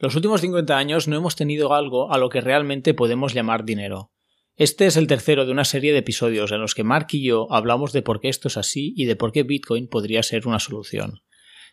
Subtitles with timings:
[0.00, 4.10] Los últimos 50 años no hemos tenido algo a lo que realmente podemos llamar dinero.
[4.56, 7.52] Este es el tercero de una serie de episodios en los que Mark y yo
[7.52, 10.58] hablamos de por qué esto es así y de por qué Bitcoin podría ser una
[10.58, 11.20] solución.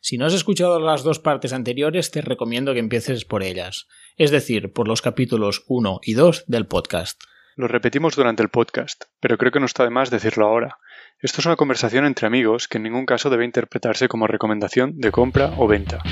[0.02, 3.88] Si no has escuchado las dos partes anteriores, te recomiendo que empieces por ellas,
[4.18, 7.24] es decir, por los capítulos 1 y 2 del podcast.
[7.56, 10.80] Lo repetimos durante el podcast, pero creo que no está de más decirlo ahora.
[11.22, 15.12] Esto es una conversación entre amigos que en ningún caso debe interpretarse como recomendación de
[15.12, 16.04] compra o venta.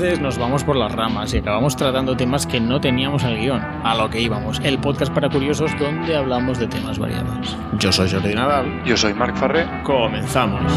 [0.00, 3.40] Veces nos vamos por las ramas y acabamos tratando temas que no teníamos en el
[3.40, 7.58] guion, a lo que íbamos, el podcast para curiosos donde hablamos de temas variados.
[7.78, 8.82] Yo soy Jordi Nadal.
[8.84, 9.66] Yo soy Marc Farré.
[9.82, 10.72] Comenzamos.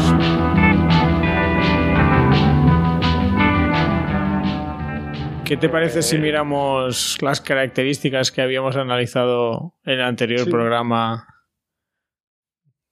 [5.46, 11.26] ¿Qué te parece si miramos las características que habíamos analizado en el anterior programa?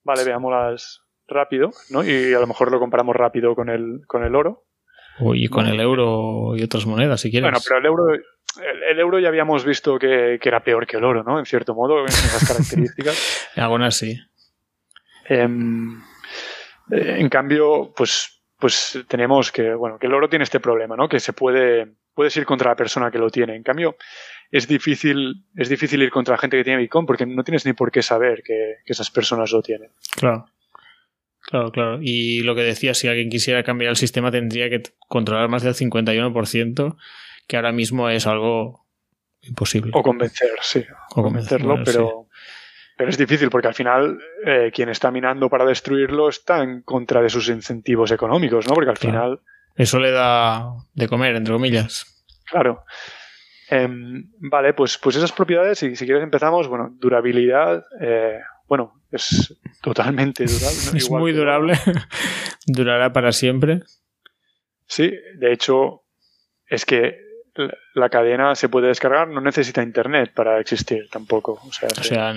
[0.05, 2.03] Vale, veámoslas rápido, ¿no?
[2.03, 4.64] Y a lo mejor lo comparamos rápido con el, con el oro.
[5.21, 7.51] Y con el euro y otras monedas, si quieres.
[7.51, 8.15] Bueno, pero el euro,
[8.91, 11.39] el, euro ya habíamos visto que, era peor que el oro, ¿no?
[11.39, 13.51] En cierto modo, en esas características.
[13.57, 14.19] Algunas sí.
[15.29, 16.01] Em,
[16.91, 21.09] eh, en cambio, pues, pues tenemos que, bueno, que el oro tiene este problema, ¿no?
[21.09, 23.55] Que se puede, puedes ir contra la persona que lo tiene.
[23.55, 23.97] En cambio,
[24.51, 27.73] es difícil, es difícil ir contra la gente que tiene Bitcoin porque no tienes ni
[27.73, 29.91] por qué saber que, que esas personas lo tienen.
[30.17, 30.47] Claro.
[31.47, 31.99] Claro, claro.
[32.01, 35.75] Y lo que decía, si alguien quisiera cambiar el sistema tendría que controlar más del
[35.75, 36.97] 51%,
[37.47, 38.87] que ahora mismo es algo
[39.43, 39.93] imposible.
[39.95, 40.85] O convencer, sí.
[41.15, 42.29] O convencerlo, pero,
[42.97, 47.21] pero es difícil porque al final eh, quien está minando para destruirlo está en contra
[47.21, 48.75] de sus incentivos económicos, ¿no?
[48.75, 49.41] Porque al final...
[49.77, 52.25] Eso le da de comer, entre comillas.
[52.47, 52.85] Claro.
[53.69, 59.57] Em, vale, pues, pues esas propiedades, si, si quieres empezamos, bueno, durabilidad, eh, bueno, es
[59.83, 60.99] totalmente durable.
[60.99, 61.75] Es muy durable,
[62.67, 63.81] durará para siempre.
[64.87, 66.03] Sí, de hecho,
[66.67, 67.25] es que
[67.95, 71.61] la cadena se puede descargar, no necesita internet para existir tampoco.
[71.65, 72.35] O sea, o sea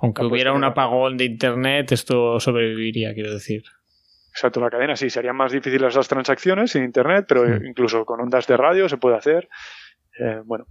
[0.00, 3.64] aunque hubiera un apagón de internet, esto sobreviviría, quiero decir.
[4.30, 8.46] Exacto, la cadena sí, serían más difíciles las transacciones sin internet, pero incluso con ondas
[8.46, 9.48] de radio se puede hacer.
[10.18, 10.66] Eh, bueno,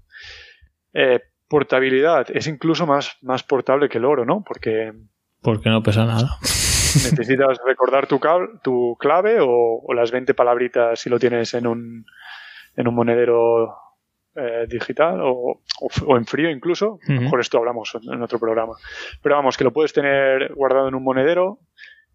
[0.94, 1.22] eh,
[1.54, 4.44] portabilidad es incluso más, más portable que el oro, ¿no?
[4.44, 4.92] Porque...
[5.40, 6.40] Porque no pesa nada.
[6.42, 8.20] Necesitas recordar tu,
[8.64, 12.06] tu clave o, las 20 palabritas si lo tienes en un,
[12.76, 13.72] en un monedero
[14.36, 15.62] eh, digital o,
[16.18, 16.98] en frío incluso.
[17.08, 18.74] Mejor esto hablamos en, otro programa.
[19.22, 21.60] Pero vamos, que lo puedes tener guardado en un monedero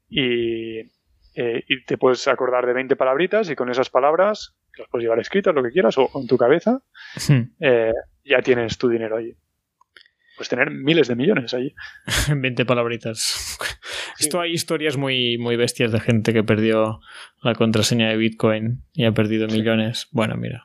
[0.08, 4.90] y, eh, y te puedes acordar de 20 palabritas y con esas palabras, que las
[4.90, 6.80] puedes llevar escritas, lo que quieras, o en tu cabeza,
[7.60, 7.92] eh,
[8.24, 9.34] ya tienes tu dinero allí.
[10.36, 11.74] Puedes tener miles de millones allí.
[12.34, 13.58] 20 palabritas.
[14.20, 17.00] Esto hay historias muy, muy bestias de gente que perdió
[17.42, 20.06] la contraseña de Bitcoin y ha perdido millones.
[20.12, 20.62] Bueno, mira.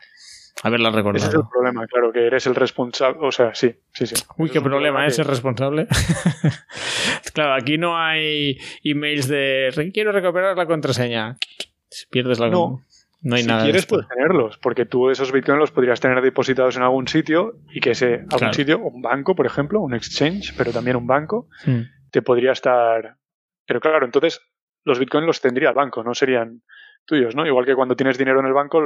[0.62, 1.28] Haberla recordado.
[1.28, 3.18] Ese es el problema, claro, que eres el responsable.
[3.22, 4.16] O sea, sí, sí, sí.
[4.38, 5.16] Uy, qué problema, es ¿eh?
[5.18, 5.88] ser responsable.
[7.34, 11.38] claro, aquí no hay emails de quiero recuperar la contraseña.
[11.90, 12.81] Si pierdes la no.
[13.23, 13.63] No hay si nada.
[13.63, 17.79] quieres, puedes tenerlos, porque tú esos bitcoins los podrías tener depositados en algún sitio y
[17.79, 21.81] que ese algún sitio, un banco, por ejemplo, un exchange, pero también un banco, hmm.
[22.12, 23.16] te podría estar.
[23.66, 24.41] Pero claro, entonces
[24.83, 26.63] los bitcoins los tendría el banco, no serían
[27.06, 27.47] tuyos, ¿no?
[27.47, 28.81] Igual que cuando tienes dinero en el banco,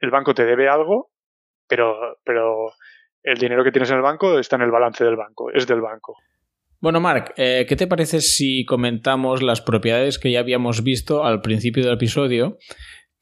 [0.00, 1.10] el banco te debe algo,
[1.68, 2.72] pero, pero
[3.22, 5.82] el dinero que tienes en el banco está en el balance del banco, es del
[5.82, 6.16] banco.
[6.80, 11.40] Bueno, Mark, eh, ¿qué te parece si comentamos las propiedades que ya habíamos visto al
[11.40, 12.58] principio del episodio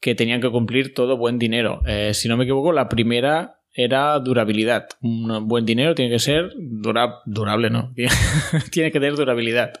[0.05, 1.81] que tenían que cumplir todo buen dinero?
[1.87, 4.87] Eh, si no me equivoco, la primera era durabilidad.
[5.01, 7.91] Un buen dinero tiene que ser durable, ¿no?
[8.71, 9.73] tiene que tener durabilidad.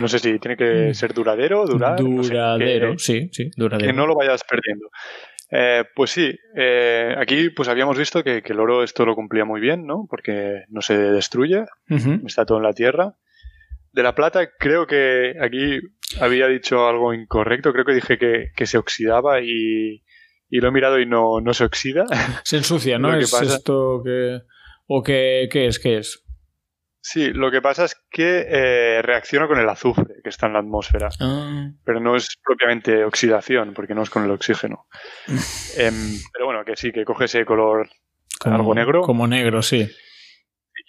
[0.00, 1.98] No sé si tiene que ser duradero, durar.
[1.98, 3.90] Duradero, sí, sí, duradero.
[3.90, 4.88] Que no lo vayas perdiendo.
[5.50, 9.60] Eh, pues sí, eh, aquí pues habíamos visto que, el oro esto lo cumplía muy
[9.60, 10.06] bien, ¿no?
[10.08, 11.66] Porque no se destruye,
[12.24, 13.14] está todo en la tierra.
[13.92, 15.80] De la plata creo que aquí
[16.20, 20.02] había dicho algo incorrecto, creo que dije que, se oxidaba y,
[20.50, 22.04] lo he mirado y no, no se oxida.
[22.44, 23.14] Se ensucia, ¿no?
[23.14, 24.40] ¿Es esto que...
[24.86, 25.78] ¿O qué, qué es?
[25.78, 26.24] ¿Qué es?
[27.00, 30.58] Sí, lo que pasa es que eh, reacciona con el azufre que está en la
[30.58, 31.70] atmósfera, ah.
[31.84, 34.86] pero no es propiamente oxidación, porque no es con el oxígeno.
[35.78, 37.88] Em, pero bueno, que sí, que coge ese color
[38.44, 39.02] algo negro.
[39.02, 39.88] Como negro, sí.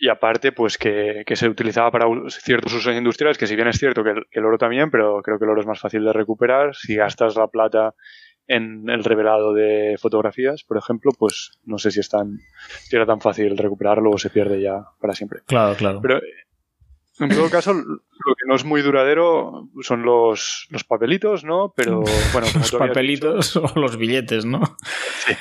[0.02, 4.04] Y aparte, pues que, se utilizaba para ciertos usos industriales, que si bien es cierto
[4.04, 6.74] que el, oro también, pero creo que el oro es más fácil de recuperar.
[6.74, 7.94] Si gastas la plata
[8.48, 12.40] en el revelado de fotografías, por ejemplo, pues no sé si es tan,
[12.84, 15.42] si era tan fácil recuperarlo o se pierde ya para siempre.
[15.46, 16.00] Claro, claro.
[16.02, 16.22] Pero
[17.20, 21.74] en todo caso, lo que no es muy duradero son los, los papelitos, ¿no?
[21.76, 24.62] Pero bueno, como los papelitos o los billetes, ¿no?
[25.26, 25.34] Sí.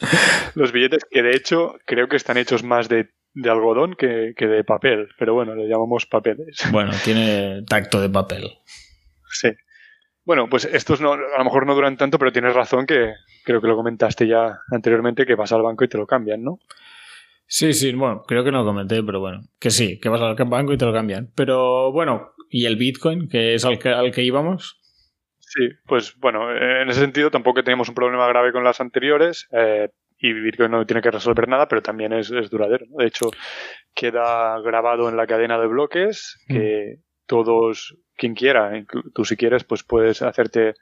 [0.54, 4.46] Los billetes que de hecho creo que están hechos más de, de algodón que, que,
[4.46, 6.58] de papel, pero bueno, le llamamos papeles.
[6.72, 8.50] Bueno, tiene tacto de papel.
[9.30, 9.50] Sí.
[10.24, 13.12] Bueno, pues estos no, a lo mejor no duran tanto, pero tienes razón que
[13.44, 16.58] creo que lo comentaste ya anteriormente, que vas al banco y te lo cambian, ¿no?
[17.46, 20.34] Sí, sí, bueno, creo que no lo comenté, pero bueno, que sí, que vas al
[20.46, 21.30] banco y te lo cambian.
[21.34, 24.80] Pero bueno, ¿y el Bitcoin, que es al que, al que íbamos?
[25.38, 29.90] Sí, pues bueno, en ese sentido tampoco tenemos un problema grave con las anteriores eh,
[30.26, 32.86] y Bitcoin no tiene que resolver nada, pero también es, duradero.
[32.96, 33.30] De hecho,
[33.94, 37.02] queda grabado en la cadena de bloques que mm.
[37.26, 38.72] todos quien quiera,
[39.14, 40.76] tú si quieres, pues puedes hacerte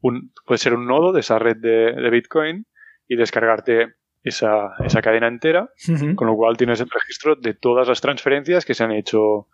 [0.00, 2.66] un, puede ser un nodo de esa red de, Bitcoin
[3.06, 5.68] y descargarte esa, esa cadena entera,
[6.14, 9.48] con lo cual tienes el registro de todas las transferencias que se han hecho,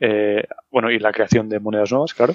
[0.00, 2.34] eh, bueno, y la creación de monedas nuevas, claro,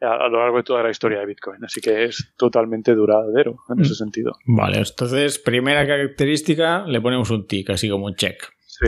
[0.00, 1.62] a, lo largo de toda la historia de Bitcoin.
[1.64, 3.96] Así que es totalmente duradero en ese mm.
[3.96, 4.32] sentido.
[4.46, 8.42] Vale, entonces, primera característica, le ponemos un tick, así como un check.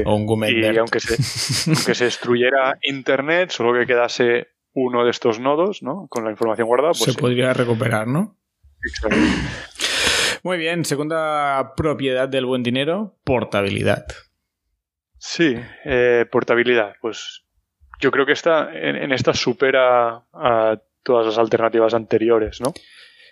[0.06, 5.38] O un y aunque se, aunque se destruyera Internet, solo que quedase uno de estos
[5.38, 6.08] nodos, ¿no?
[6.08, 8.36] Con la información guardada, pues se podría recuperar, ¿no?
[8.82, 9.16] Exacto.
[10.42, 14.04] Muy bien, segunda propiedad del buen dinero, portabilidad.
[15.16, 16.96] Sí, eh, portabilidad.
[17.00, 17.43] Pues
[18.00, 22.72] yo creo que esta, en, esta supera a todas las alternativas anteriores, ¿no?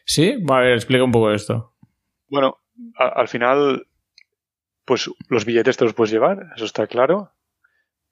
[0.04, 1.74] Sí, a ver, explica un poco esto.
[2.28, 2.58] Bueno,
[2.96, 3.86] al final,
[4.84, 7.32] pues los billetes te los puedes llevar, eso está claro.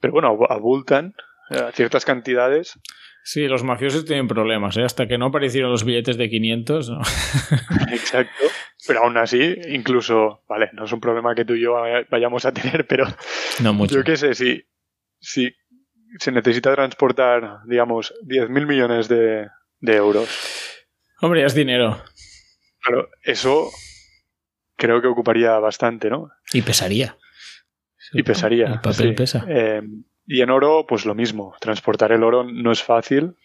[0.00, 1.14] Pero bueno, abultan
[1.50, 2.79] a ciertas cantidades.
[3.23, 4.82] Sí, los mafiosos tienen problemas, ¿eh?
[4.82, 6.91] hasta que no aparecieron los billetes de 500.
[7.93, 8.44] Exacto.
[8.87, 11.75] Pero aún así, incluso, vale, no es un problema que tú y yo
[12.11, 13.05] vayamos a tener, pero
[13.62, 13.97] no mucho.
[13.97, 14.64] yo qué sé, si,
[15.20, 15.55] si
[16.19, 19.49] se necesita transportar, digamos, 10.000 millones de,
[19.81, 20.29] euros.
[21.21, 22.03] Hombre, es dinero.
[22.81, 23.71] Claro, eso
[24.77, 26.31] creo que ocuparía bastante, ¿no?
[26.53, 27.17] Y pesaría.
[28.12, 28.67] Y pesaría.
[28.67, 29.45] El papel pesa.
[29.49, 29.83] Eh,
[30.27, 31.55] y en oro, pues lo mismo.
[31.61, 33.37] Transportar el oro no es fácil.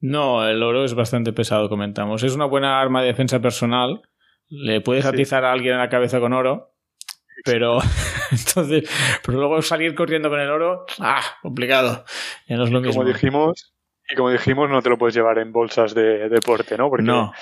[0.00, 2.22] No, el oro es bastante pesado, comentamos.
[2.24, 4.02] Es una buena arma de defensa personal.
[4.48, 6.74] Le puedes atizar a alguien en la cabeza con oro,
[7.44, 7.78] pero
[8.46, 8.88] entonces,
[9.24, 12.04] pero luego salir corriendo con el oro, ah, complicado.
[12.46, 13.02] Ya no es lo mismo.
[13.02, 13.74] Como dijimos,
[14.10, 16.88] y como dijimos, no te lo puedes llevar en bolsas de deporte, ¿no?
[16.88, 17.32] Porque no.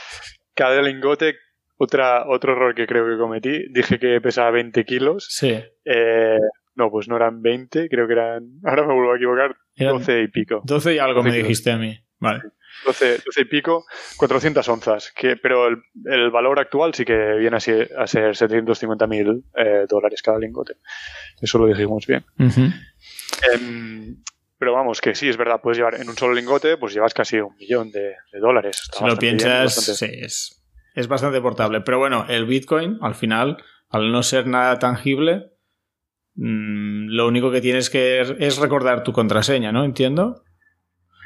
[0.55, 1.37] cada lingote,
[1.77, 5.27] otra, otro error que creo que cometí, dije que pesaba 20 kilos.
[5.31, 5.59] Sí.
[5.85, 6.39] Eh,
[6.75, 8.61] no, pues no eran 20, creo que eran.
[8.65, 9.57] Ahora me vuelvo a equivocar.
[9.77, 10.63] 12 y pico.
[10.65, 11.99] 12 y algo me dijiste a mí.
[12.19, 12.43] Vale.
[12.85, 13.87] 12, 12, y pico,
[14.17, 15.13] 400 onzas.
[15.15, 19.87] Que, pero el, el, valor actual sí que viene a ser, a ser 750.000 eh,
[19.89, 20.75] dólares cada lingote.
[21.41, 22.25] Eso lo dijimos bien.
[22.39, 24.23] Em,
[24.59, 27.39] pero vamos, que sí, es verdad, puedes llevar en un solo lingote, pues llevas casi
[27.39, 28.89] un millón de, dólares.
[28.93, 30.63] si lo piensas, sí, es,
[30.95, 31.81] es bastante portable.
[31.81, 35.51] Pero bueno, el Bitcoin, al final, al no ser nada tangible,
[36.43, 39.85] Mm, lo único que tienes que es recordar tu contraseña, ¿no?
[39.85, 40.43] Entiendo.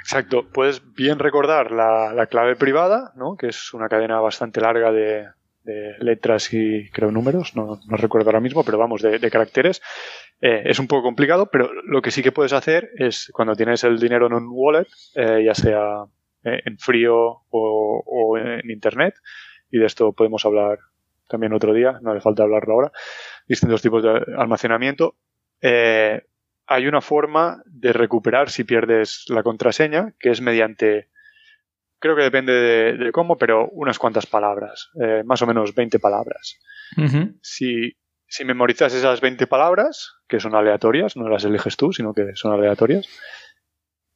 [0.04, 0.46] Exacto.
[0.52, 3.36] Puedes bien recordar la, clave privada, ¿no?
[3.38, 5.28] Que es una cadena bastante larga de,
[5.98, 9.80] letras y creo números, no, recuerdo ahora mismo, pero vamos, de, caracteres.
[10.42, 13.82] Eh, es un poco complicado, pero lo que sí que puedes hacer es cuando tienes
[13.84, 16.04] el dinero en un wallet, eh, ya sea
[16.44, 17.16] eh, en frío
[17.48, 19.14] o, o, en internet,
[19.70, 20.80] y de esto podemos hablar
[21.30, 22.92] también otro día, no hace falta hablarlo ahora,
[23.48, 25.16] distintos tipos de almacenamiento.
[26.66, 31.10] Hay una forma de recuperar si pierdes la contraseña, que es mediante,
[31.98, 32.52] creo que depende
[32.96, 36.58] de, cómo, pero unas cuantas palabras, eh, más o menos 20 palabras.
[37.42, 42.34] si, si memorizas esas 20 palabras, que son aleatorias, no las eliges tú, sino que
[42.34, 43.06] son aleatorias,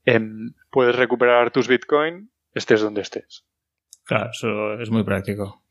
[0.04, 3.44] em, puedes recuperar tus Bitcoin estés donde estés.
[4.04, 5.62] Claro, eso es muy práctico.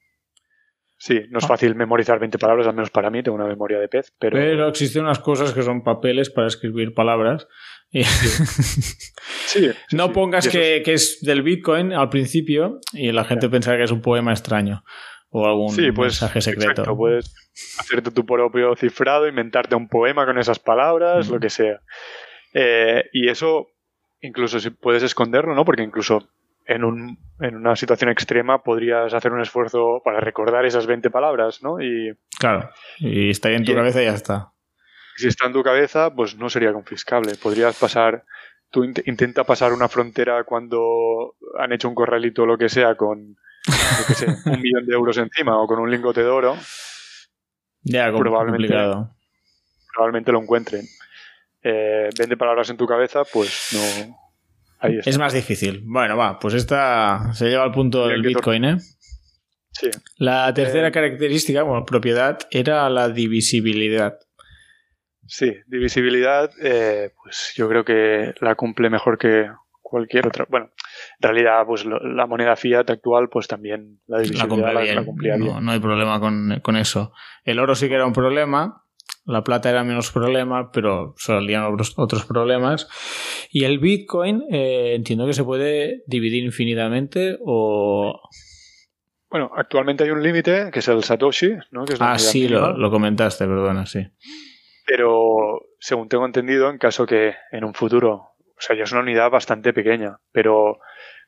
[0.99, 1.47] Sí, no es ah.
[1.47, 4.35] fácil memorizar 20 palabras, al menos para mí, tengo una memoria de pez, pero...
[4.35, 7.47] Pero existen unas cosas que son papeles para escribir palabras.
[9.45, 9.69] Sí.
[9.91, 14.01] no pongas que, es del Bitcoin al principio y la gente pensará que es un
[14.01, 14.83] poema extraño
[15.29, 16.71] o algún pues, mensaje secreto.
[16.71, 17.33] Exacto, puedes
[17.79, 21.81] hacerte tu propio cifrado, inventarte un poema con esas palabras, lo que sea.
[22.53, 23.67] Eh, y eso,
[24.21, 25.63] incluso si puedes esconderlo, ¿no?
[25.63, 26.29] Porque incluso
[26.67, 31.63] en, un, en una situación extrema podrías hacer un esfuerzo para recordar esas 20 palabras,
[31.63, 31.81] ¿no?
[31.81, 32.69] Y, claro,
[32.99, 34.51] y está ahí en tu cabeza y ya está.
[35.15, 37.33] Si está en tu cabeza, pues no sería confiscable.
[37.41, 38.23] Podrías pasar,
[38.69, 43.37] tú intenta pasar una frontera cuando han hecho un corralito o lo que sea con,
[44.45, 46.55] un millón de euros encima o con un lingote de oro,
[47.81, 49.15] ya, probablemente, complicado.
[49.93, 50.85] probablemente lo encuentren.
[51.63, 54.26] Eh, vende palabras en tu cabeza, pues no.
[54.79, 55.09] Ahí está.
[55.09, 55.81] Es más difícil.
[55.85, 58.77] Bueno, va, pues esta se lleva al punto del Bitcoin, ¿eh?
[59.71, 59.89] Sí.
[60.17, 64.17] La tercera Eh, característica, bueno, propiedad, era la divisibilidad.
[65.25, 69.45] Sí, divisibilidad, eh, pues yo creo que la cumple mejor que
[69.81, 70.45] cualquier otra.
[70.49, 70.69] Bueno,
[71.19, 74.81] en realidad, pues lo- la moneda fiat actual, pues también la La divisibilidad cumple la,
[74.81, 74.95] bien.
[74.95, 75.65] la cumplía no, bien.
[75.65, 77.13] no hay problema con, con eso.
[77.43, 78.83] El oro sí que era un problema.
[79.27, 82.87] La plata era menos problema, pero salían otros, otros problemas.
[83.51, 88.19] Y el Bitcoin, eh, entiendo que se puede dividir infinitamente o...
[89.29, 91.83] Bueno, actualmente hay un límite, que es el Satoshi, ¿no?
[91.83, 94.07] Que es Ah, sí, lo, lo comentaste, perdona, sí.
[94.85, 99.01] Pero según tengo entendido, en caso que en un futuro, o sea, ya es una
[99.01, 100.79] unidad bastante pequeña, pero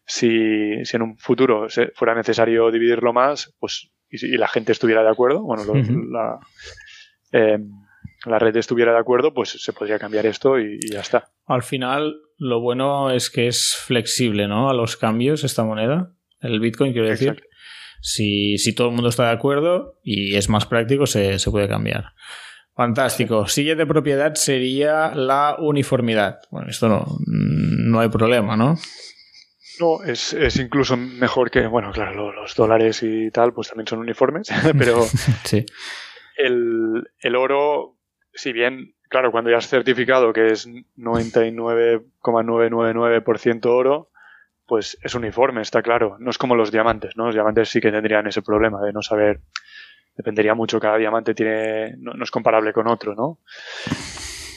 [0.05, 5.03] si, si en un futuro se- fuera necesario dividirlo más, pues y, la gente estuviera
[5.03, 6.03] de acuerdo, bueno, lo- Ujú.
[6.09, 6.39] la,
[7.33, 7.59] eh,
[8.25, 11.29] la red estuviera de acuerdo, pues se podría cambiar esto y, y ya está.
[11.45, 14.69] Al final, lo bueno es que es flexible, ¿no?
[14.69, 16.11] A los cambios esta moneda.
[16.41, 17.29] El Bitcoin, quiero decir.
[17.29, 17.47] Exacto.
[18.01, 21.67] Si, si todo el mundo está de acuerdo y es más práctico, se, se puede
[21.67, 22.13] cambiar.
[22.75, 23.45] Fantástico.
[23.47, 26.39] Siguiente propiedad sería la uniformidad.
[26.49, 28.77] Bueno, esto no, no hay problema, ¿no?
[29.81, 33.87] No, es, es incluso mejor que, bueno, claro, lo- los dólares y tal, pues también
[33.87, 34.47] son uniformes,
[34.77, 35.03] pero
[35.43, 35.65] Sí.
[36.37, 37.97] el, el oro,
[38.33, 40.67] si bien, claro, cuando ya has certificado que es
[42.23, 44.09] 99,999% oro,
[44.65, 46.17] pues es uniforme, está claro.
[46.19, 47.25] No es como los diamantes, ¿no?
[47.25, 49.39] Los diamantes sí que tendrían ese problema de no saber.
[50.15, 51.95] Dependería mucho, cada diamante tiene.
[51.97, 53.39] No, no es comparable con otro, ¿no?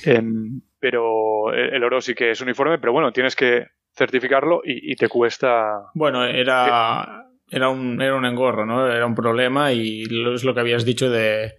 [0.05, 4.93] Em, pero el, el oro sí que es uniforme, pero bueno, tienes que certificarlo y,
[4.93, 5.87] y te cuesta.
[5.95, 8.87] Bueno, era, era, un, era un engorro, ¿no?
[8.91, 11.53] Era un problema y lo- es lo que habías dicho de,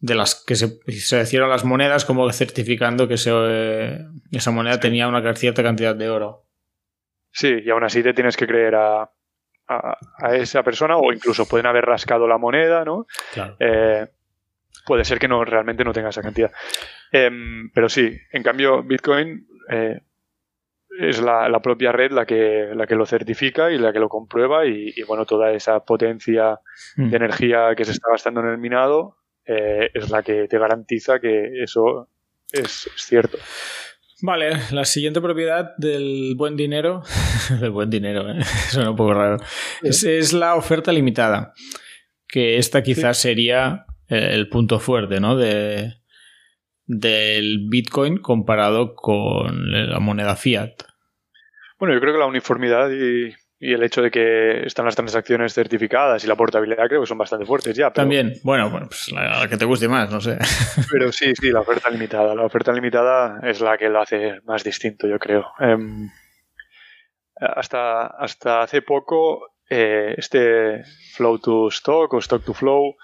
[0.00, 3.98] de las que se, se hicieron las monedas como certificando que se, eh,
[4.30, 6.44] esa moneda tenía una cierta cantidad de oro.
[7.30, 9.02] Sí, y aún así te tienes que creer a,
[9.68, 13.06] a, a esa persona o incluso pueden haber rascado la moneda, ¿no?
[13.32, 13.56] Claro.
[13.60, 14.06] Eh,
[14.86, 16.50] puede ser que no realmente no tenga esa cantidad.
[17.12, 20.00] Em, pero sí, en cambio, Bitcoin eh,
[21.00, 24.08] es la, la propia red la que, la que lo certifica y la que lo
[24.08, 26.60] comprueba y, y, bueno, toda esa potencia
[26.96, 27.10] Mm.
[27.10, 29.17] de energía que se está gastando en el minado
[29.48, 32.08] eh, es la que te garantiza que eso
[32.52, 33.38] es, es cierto.
[34.20, 37.02] Vale, la siguiente propiedad del buen dinero,
[37.60, 38.42] del buen dinero, ¿eh?
[38.70, 39.38] suena un poco raro,
[39.82, 41.54] es, es la oferta limitada,
[42.26, 45.36] que esta quizás sería eh, el punto fuerte, ¿no?
[45.36, 45.94] De,
[46.84, 50.72] del Bitcoin comparado con la moneda fiat.
[51.78, 55.52] Bueno, yo creo que la uniformidad y, y el hecho de que están las transacciones
[55.52, 57.90] certificadas y la portabilidad creo que son bastante fuertes ya.
[57.90, 60.38] Pero, También, bueno, pues la, la que te guste más, no sé.
[60.92, 62.34] pero sí, sí, la oferta limitada.
[62.34, 65.46] La oferta limitada es la que lo hace más distinto, yo creo.
[65.58, 66.08] Em,
[67.34, 70.84] hasta, hasta hace poco, eh, este
[71.14, 72.94] flow to stock o stock to flow,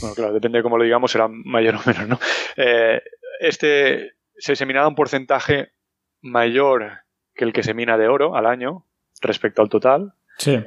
[0.00, 2.20] bueno, claro, depende de cómo lo digamos, será mayor o menos, ¿no?
[2.56, 3.02] Eh,
[3.40, 5.72] este se, se minaba un porcentaje
[6.20, 7.00] mayor
[7.34, 8.86] que el que se mina de oro al año
[9.20, 10.12] respecto al total.
[10.38, 10.58] Sí.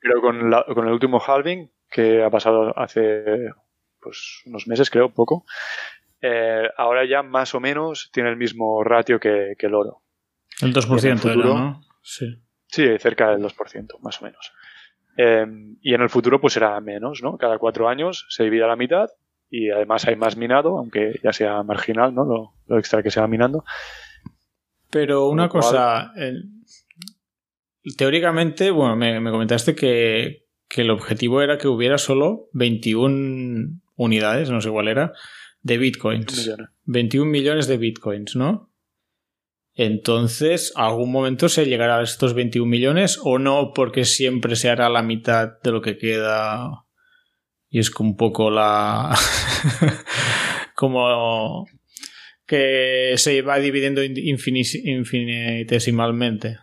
[0.00, 3.24] Pero con, la- con el último halving, que ha pasado hace
[4.00, 5.44] pues, unos meses, creo, poco,
[6.20, 10.02] eh, ahora ya más o menos tiene el mismo ratio que, que el oro.
[10.62, 11.80] El 2% En el futuro- era, ¿no?
[12.02, 12.42] Sí.
[12.68, 14.52] Sí, cerca del 2%, más o menos.
[15.16, 15.46] Eh,
[15.80, 17.38] y en el futuro pues será menos, ¿no?
[17.38, 19.08] Cada cuatro años se divide a la mitad
[19.48, 22.24] y además hay más minado, aunque ya sea marginal, ¿no?
[22.24, 23.64] Lo, lo extra que se va minando.
[24.90, 26.34] Pero una cosa, eh,
[27.96, 34.50] teóricamente, bueno, me, me comentaste que, que el objetivo era que hubiera solo 21 unidades,
[34.50, 35.12] no sé cuál era,
[35.62, 36.36] de bitcoins.
[36.38, 36.68] Millones.
[36.84, 38.72] 21 millones de bitcoins, ¿no?
[39.74, 43.72] Entonces, ¿algún momento se llegará a estos 21 millones o no?
[43.74, 46.86] Porque siempre se hará la mitad de lo que queda.
[47.68, 49.14] Y es como un poco la.
[50.74, 51.66] como.
[52.46, 56.58] que se va dividiendo infini- infinitesimalmente.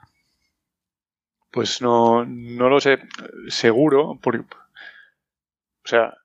[1.53, 2.97] Pues no, no lo sé
[3.47, 6.17] seguro, porque, o sea,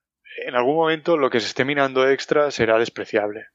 [0.46, 3.48] en algún momento lo que se esté minando extra será despreciable.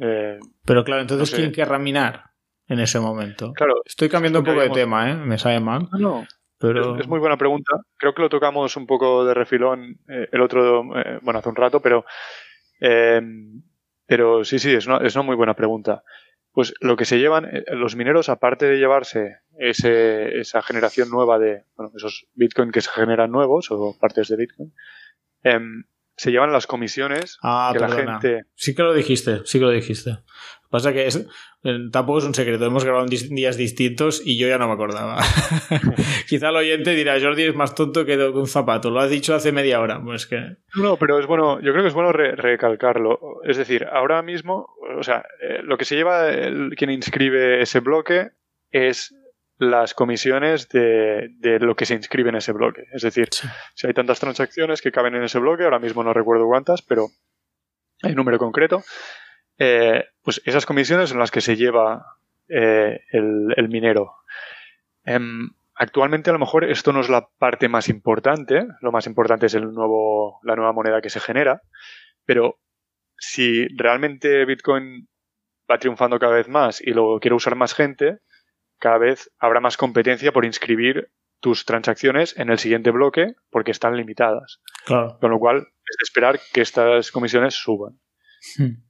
[0.00, 1.42] Eh, Pero claro, entonces, No sé.
[1.42, 2.30] ¿quién querrá minar
[2.68, 3.52] en ese momento?
[3.52, 5.14] claro, Estoy cambiando un poco de tema, ¿eh?
[5.14, 5.88] Me sabe mal.
[5.92, 6.26] no,
[6.58, 6.94] Pero...
[6.94, 7.76] Es, es muy buena pregunta.
[7.98, 11.56] Creo que lo tocamos un poco de refilón eh, el otro, eh, bueno, hace un
[11.56, 12.06] rato, pero,
[12.80, 13.20] eh,
[14.06, 16.02] pero sí, sí, es una, es una muy buena pregunta.
[16.54, 21.38] Pues lo que se llevan, eh, los mineros, aparte de llevarse ese, esa generación nueva
[21.40, 24.72] de, bueno, esos Bitcoin que se generan nuevos o partes de Bitcoin,
[25.42, 25.84] em,
[26.16, 28.44] se llevan las comisiones ah, que la gente...
[28.54, 30.18] Sí que lo dijiste, sí que lo dijiste.
[30.74, 31.24] Pasa que es,
[31.62, 34.74] eh, tampoco es un secreto, hemos grabado en días distintos y yo ya no me
[34.74, 35.22] acordaba.
[36.28, 39.52] Quizá el oyente dirá, Jordi es más tonto que un zapato, lo has dicho hace
[39.52, 40.02] media hora.
[40.02, 40.56] Pues que...
[40.74, 43.40] No, pero es bueno, yo creo que es bueno recalcarlo.
[43.44, 44.66] Es decir, ahora mismo,
[44.98, 46.28] o sea, eh, lo que se lleva
[46.76, 48.30] quien inscribe ese bloque
[48.72, 49.14] es
[49.58, 51.28] las comisiones de,
[51.60, 52.86] lo que se inscribe en ese bloque.
[52.92, 53.28] Es decir,
[53.76, 57.10] si hay tantas transacciones que caben en ese bloque, ahora mismo no recuerdo cuántas, pero
[58.02, 58.82] hay un número concreto,
[59.58, 62.16] eh, pues esas comisiones son las que se lleva
[62.48, 64.16] eh, el, minero.
[65.04, 69.46] Em, actualmente a lo mejor esto no es la parte más importante, lo más importante
[69.46, 71.62] es el nuevo, la nueva moneda que se genera,
[72.24, 72.58] pero
[73.16, 75.08] si realmente Bitcoin
[75.70, 78.18] va triunfando cada vez más y lo quiere usar más gente,
[78.78, 83.96] cada vez habrá más competencia por inscribir tus transacciones en el siguiente bloque porque están
[83.96, 84.60] limitadas.
[84.86, 88.00] Con lo cual es de esperar que estas comisiones suban.
[88.58, 88.82] Hmm.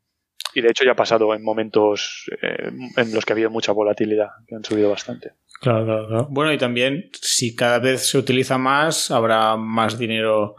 [0.55, 3.73] Y de hecho ya ha pasado en momentos eh, en los que ha habido mucha
[3.73, 5.33] volatilidad, que han subido bastante.
[5.61, 6.27] Claro, claro, claro.
[6.31, 10.57] Bueno, y también si cada vez se utiliza más, habrá más dinero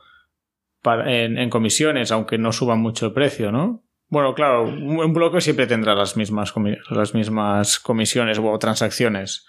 [1.06, 3.84] en, comisiones, aunque no suba mucho el precio, ¿no?
[4.08, 6.54] Bueno, claro, un bloque siempre tendrá las mismas,
[6.92, 9.48] las mismas comisiones o transacciones.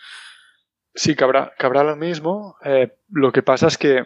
[0.95, 2.57] Sí, cabrá, cabrá lo mismo.
[2.65, 4.05] Eh, lo que pasa es que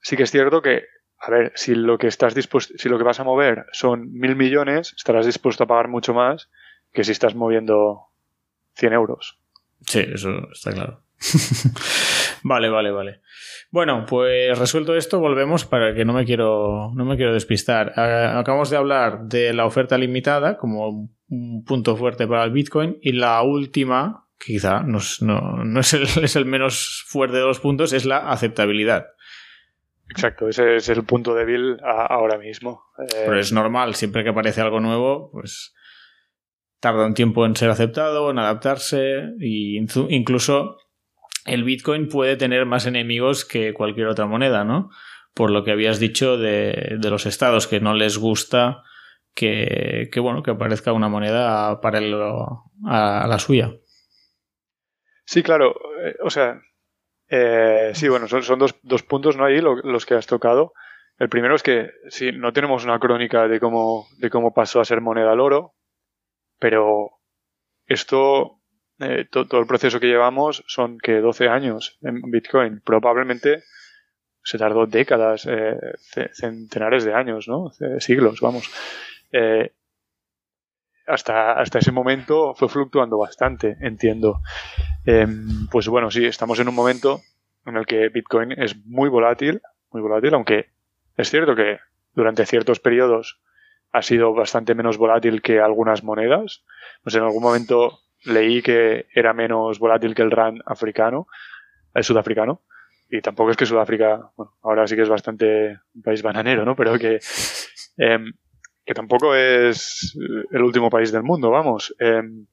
[0.00, 0.84] sí que es cierto que
[1.20, 4.36] a ver, si lo que estás dispuesto, si lo que vas a mover son mil
[4.36, 6.48] millones, estarás dispuesto a pagar mucho más
[6.92, 8.06] que si estás moviendo
[8.74, 9.38] 100 euros.
[9.86, 11.02] Sí, eso está claro.
[12.42, 13.20] vale, vale, vale.
[13.70, 17.92] Bueno, pues resuelto esto, volvemos para que no me quiero, no me quiero despistar.
[17.96, 22.98] Eh, acabamos de hablar de la oferta limitada como un punto fuerte para el Bitcoin
[23.02, 28.30] y la última, quizá no, no, es el menos fuerte de los puntos, es la
[28.30, 29.08] aceptabilidad.
[30.10, 32.82] Exacto, ese es el punto débil ahora mismo.
[32.98, 35.72] Eh, Pero es normal, siempre que aparece algo nuevo, pues
[36.80, 40.78] tarda un tiempo en ser aceptado, en adaptarse, e incluso
[41.46, 44.90] el Bitcoin puede tener más enemigos que cualquier otra moneda, ¿no?
[45.34, 48.82] Por lo que habías dicho de, los estados que no les gusta
[49.34, 53.72] que, bueno, que aparezca una moneda paralelo a, a la suya.
[55.24, 55.76] Sí, claro.
[56.04, 56.60] Eh, o sea,
[57.30, 59.44] eh, sí, bueno, son, dos, puntos ¿no?
[59.44, 60.72] ahí los que has tocado.
[61.16, 64.84] El primero es que sí, no tenemos una crónica de cómo, de cómo pasó a
[64.84, 65.74] ser moneda al oro,
[66.58, 67.20] pero
[67.86, 68.60] esto,
[68.98, 72.80] eh, todo el proceso que llevamos son que 12 años en Bitcoin.
[72.84, 73.62] Probablemente
[74.42, 75.76] se tardó décadas, eh,
[76.32, 77.70] centenares de años, ¿no?
[78.00, 78.68] siglos, vamos.
[81.06, 84.40] hasta, hasta ese momento fue fluctuando bastante, entiendo.
[85.06, 87.20] Em, pues bueno, sí, estamos en un momento
[87.66, 89.60] en el que Bitcoin es muy volátil,
[89.90, 90.70] muy volátil, aunque
[91.16, 91.78] es cierto que
[92.14, 93.40] durante ciertos periodos
[93.92, 96.64] ha sido bastante menos volátil que algunas monedas.
[97.02, 101.26] Pues en algún momento leí que era menos volátil que el RAN africano,
[101.94, 102.62] el sudafricano.
[103.08, 106.76] Y tampoco es que Sudáfrica, bueno, ahora sí que es bastante un país bananero, ¿no?
[106.76, 107.18] Pero que,
[107.96, 108.32] em,
[108.86, 110.16] que tampoco es
[110.52, 111.92] el último país del mundo, vamos.
[111.98, 112.46] Em,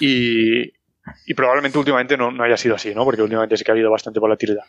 [0.00, 0.72] y,
[1.26, 3.04] y probablemente últimamente no, haya sido así, ¿no?
[3.04, 4.64] Porque últimamente sí que ha habido bastante volatilidad.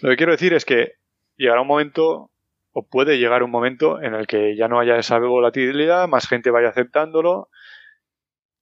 [0.00, 0.94] Lo que quiero decir es que
[1.36, 2.30] llegará un momento,
[2.72, 6.50] o puede llegar un momento, en el que ya no haya esa volatilidad, más gente
[6.50, 7.48] vaya aceptándolo.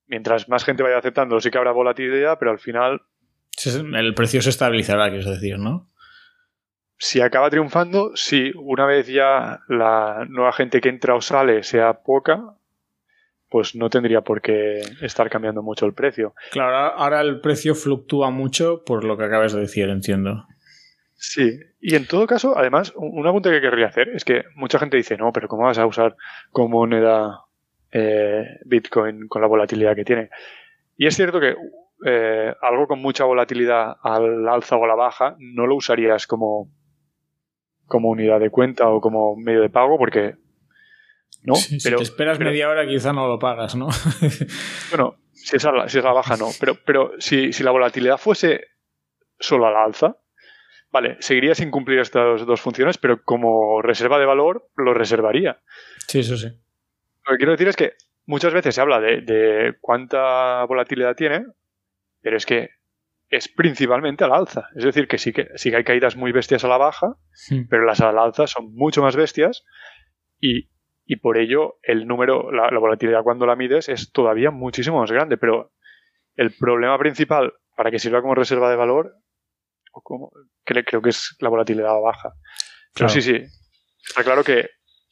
[0.07, 3.01] Mientras más gente vaya aceptándolo, sí que habrá volatilidad, pero al final.
[3.65, 5.87] El precio se estabilizará, quieres decir, ¿no?
[6.97, 12.03] Si acaba triunfando, sí, una vez ya la nueva gente que entra o sale sea
[12.03, 12.55] poca,
[13.51, 16.33] pues no tendría por qué estar cambiando mucho el precio.
[16.51, 20.45] Claro, ahora el precio fluctúa mucho por lo que acabas de decir, entiendo.
[21.15, 24.95] Sí, y en todo caso, además, una pregunta que querría hacer es que mucha gente
[24.95, 26.15] dice, no, pero ¿cómo vas a usar
[26.51, 27.41] como moneda
[27.91, 30.29] eh, Bitcoin con la volatilidad que tiene?
[30.95, 31.53] Y es cierto que
[32.05, 36.69] eh, algo con mucha volatilidad al alza o a la baja no lo usarías como,
[37.85, 40.35] como unidad de cuenta o como medio de pago porque
[41.55, 43.87] si te esperas media hora quizá no lo pagas, ¿no?
[44.89, 48.67] bueno, si es, la, si es la baja no, pero, pero si, la volatilidad fuese
[49.39, 50.17] solo a la alza,
[50.91, 55.61] vale, seguiría sin cumplir estas dos funciones, pero como reserva de valor lo reservaría.
[56.07, 56.47] Sí, eso sí.
[56.47, 57.93] Lo que quiero decir es que
[58.25, 61.45] muchas veces se habla de, cuánta volatilidad tiene,
[62.21, 62.69] pero es que
[63.29, 64.67] es principalmente a la alza.
[64.75, 67.15] Es decir, que sí que, sí que hay caídas muy bestias a la baja,
[67.49, 67.63] hmm.
[67.69, 69.63] pero las a la alza son mucho más bestias
[70.39, 70.70] y
[71.11, 75.35] y por ello el número, la, volatilidad cuando la mides es todavía muchísimo más grande,
[75.35, 75.73] pero
[76.37, 79.17] el problema principal para que sirva como reserva de valor,
[79.91, 80.31] o como,
[80.63, 82.31] creo que es la volatilidad baja.
[82.95, 83.43] Pero sí, sí,
[84.07, 84.69] está claro que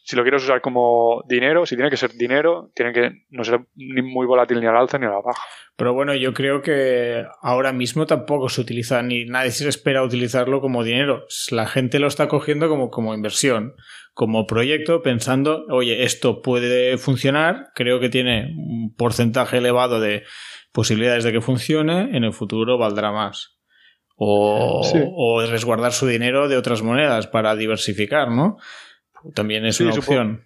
[0.09, 3.67] si lo quieres usar como dinero, si tiene que ser dinero, tiene que no ser
[3.75, 5.43] ni muy volátil ni al alza ni a la baja.
[5.75, 10.61] Pero bueno, yo creo que ahora mismo tampoco se utiliza ni nadie se espera utilizarlo
[10.61, 11.25] como dinero.
[11.51, 13.75] La gente lo está cogiendo como, como inversión,
[14.15, 20.23] como proyecto, pensando, oye, esto puede funcionar, creo que tiene un porcentaje elevado de
[20.71, 23.59] posibilidades de que funcione, en el futuro valdrá más.
[24.15, 24.81] O,
[25.15, 28.57] o resguardar su dinero de otras monedas para diversificar, ¿no?
[29.33, 30.45] También es una opción.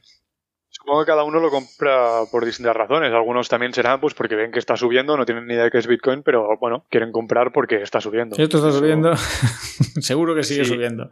[0.69, 3.13] Supongo, que cada uno lo compra por distintas razones.
[3.13, 5.77] Algunos también serán pues porque ven que está subiendo, no tienen ni idea de qué
[5.77, 8.35] es Bitcoin, pero bueno, quieren comprar porque está subiendo.
[8.37, 9.15] esto está subiendo,
[10.01, 11.09] seguro que sigue subiendo.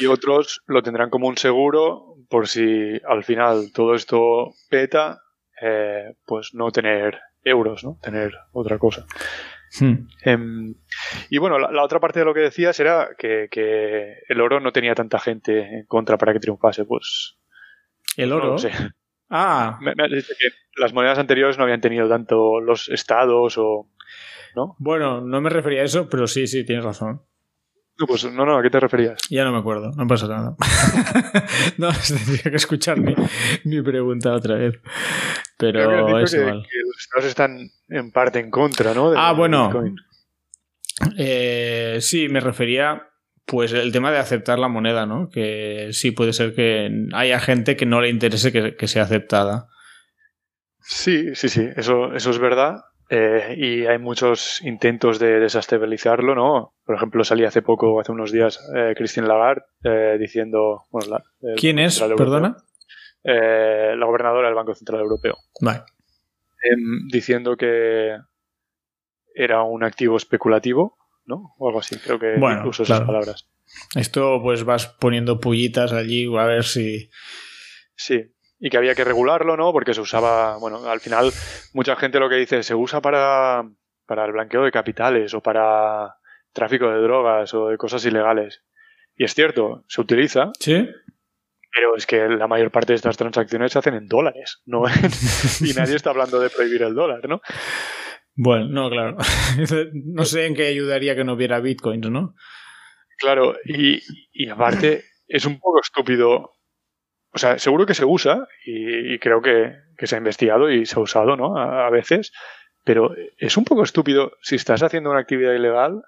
[0.00, 5.22] Y otros lo tendrán como un seguro por si al final todo esto peta,
[5.62, 7.98] eh, pues no tener euros, ¿no?
[8.02, 9.06] Tener otra cosa.
[9.80, 10.08] Hmm.
[10.22, 10.74] Em,
[11.30, 13.48] y bueno, la, otra parte de lo que decías era que,
[14.28, 16.84] el oro no tenía tanta gente en contra para que triunfase.
[16.84, 17.36] Pues.
[18.16, 18.56] ¿El oro?
[19.30, 19.78] Ah.
[19.82, 20.48] Me, me dicho que
[20.80, 23.90] las monedas anteriores no habían tenido tanto los estados o.
[24.56, 24.74] ¿No?
[24.78, 27.22] Bueno, no me refería a eso, pero sí, sí, tienes razón.
[27.98, 29.18] No, pues no, no, ¿a qué te referías?
[29.28, 30.54] Ya no me acuerdo, no pasa nada.
[31.78, 34.80] no, tendría que escuchar mi, pregunta otra vez.
[35.58, 39.12] Pero es que, que, los estados están en parte en contra, ¿no?
[39.16, 39.70] ah, bueno.
[41.16, 43.08] Eh, sí, me refería
[43.44, 45.30] pues el tema de aceptar la moneda, ¿no?
[45.30, 49.68] Que sí puede ser que haya gente que no le interese que, sea aceptada.
[50.80, 52.82] Sí, sí, sí, eso, eso es verdad.
[53.10, 56.74] Eh, y hay muchos intentos de desestabilizarlo, ¿no?
[56.84, 60.84] Por ejemplo, salía hace poco, hace unos días, eh, Christine Lagarde eh, diciendo...
[60.90, 61.16] Bueno,
[61.56, 62.02] ¿Quién es?
[62.18, 62.58] Perdona.
[63.34, 65.36] La gobernadora del Banco Central Europeo.
[65.60, 65.82] Vale.
[66.62, 68.16] Em, diciendo que
[69.34, 71.54] era un activo especulativo, ¿no?
[71.58, 73.48] O algo así, creo que bueno, incluso esas palabras.
[73.94, 77.10] Esto pues vas poniendo pullitas allí a ver si...
[77.94, 79.72] Sí, y que había que regularlo, ¿no?
[79.72, 81.30] Porque se usaba, bueno, al final
[81.72, 83.68] mucha gente lo que dice, se usa para,
[84.06, 86.16] para el blanqueo de capitales o para
[86.52, 88.64] tráfico de drogas o de cosas ilegales.
[89.16, 90.50] Y es cierto, se utiliza.
[90.58, 90.88] Sí.
[91.72, 94.84] Pero es que la mayor parte de estas transacciones se hacen en dólares, ¿no?
[95.60, 97.40] y nadie está hablando de prohibir el dólar, ¿no?
[98.34, 99.16] Bueno, no, claro.
[99.92, 102.34] no sé en qué ayudaría que no hubiera bitcoins, ¿no?
[103.18, 104.00] Claro, y,
[104.32, 106.52] y aparte es un poco estúpido
[107.32, 109.74] o sea, seguro que se usa y, creo que,
[110.06, 111.56] se ha investigado y se ha usado, ¿no?
[111.56, 112.32] A, veces,
[112.84, 116.02] pero es un poco estúpido si estás haciendo una actividad ilegal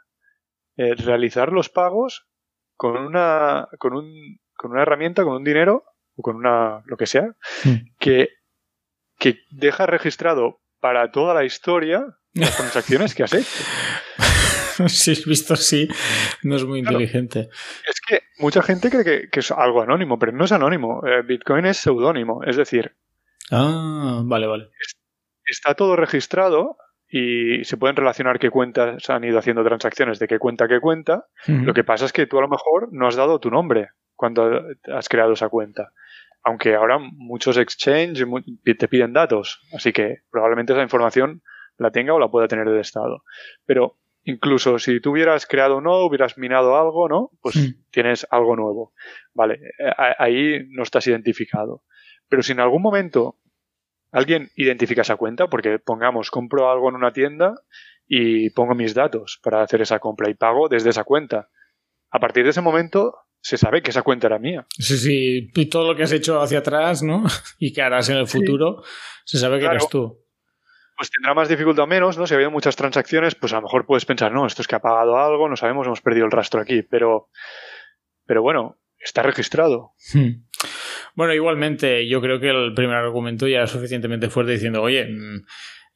[0.76, 2.26] eh, realizar los pagos
[2.76, 5.84] con una, con, un, con una herramienta, con un dinero
[6.16, 7.96] o con una, lo que sea, hmm.
[7.98, 8.28] que,
[9.18, 13.48] que deja registrado para toda la historia las transacciones que has hecho.
[14.88, 15.88] si es visto así,
[16.42, 17.48] no es muy inteligente.
[17.88, 21.00] Es que mucha gente cree que, es algo anónimo, pero no es anónimo.
[21.06, 22.94] Eh, Bitcoin es seudónimo, es decir.
[23.50, 24.68] Ah, vale, vale.
[25.46, 26.76] Está todo registrado
[27.08, 31.24] y se pueden relacionar qué cuentas han ido haciendo transacciones, de qué cuenta qué cuenta.
[31.46, 33.88] Lo que pasa es que tú a lo mejor no has dado tu nombre
[34.20, 35.94] cuando has creado esa cuenta.
[36.42, 38.26] Aunque ahora muchos exchanges
[38.78, 41.42] te piden datos, así que probablemente esa información
[41.78, 43.24] la tenga o la pueda tener el Estado.
[43.64, 47.30] Pero incluso si tú hubieras creado no, hubieras minado algo, ¿no?
[47.40, 48.92] Pues tienes algo nuevo.
[49.33, 49.59] Vale,
[50.18, 51.83] ahí no estás identificado.
[52.28, 53.38] Pero si en algún momento
[54.12, 57.54] alguien identifica esa cuenta, porque pongamos, compro algo en una tienda
[58.06, 61.48] y pongo mis datos para hacer esa compra y pago desde esa cuenta.
[62.11, 64.66] A partir de ese momento se sabe que esa cuenta era mía.
[64.70, 67.24] Sí, sí, y todo lo que has hecho hacia atrás, ¿no?
[67.59, 68.83] Y que harás en el futuro,
[69.24, 70.20] se sabe que eres tú
[71.00, 72.26] pues tendrá más dificultad o menos, ¿no?
[72.26, 74.76] Si ha habido muchas transacciones, pues a lo mejor puedes pensar, no, esto es que
[74.76, 77.31] ha pagado algo, no sabemos, hemos perdido el rastro aquí, pero,
[78.26, 79.94] pero bueno, está registrado.
[80.12, 80.44] Hmm.
[81.14, 85.46] Bueno, igualmente, yo creo que el primer argumento ya es suficientemente fuerte diciendo, oye, mm,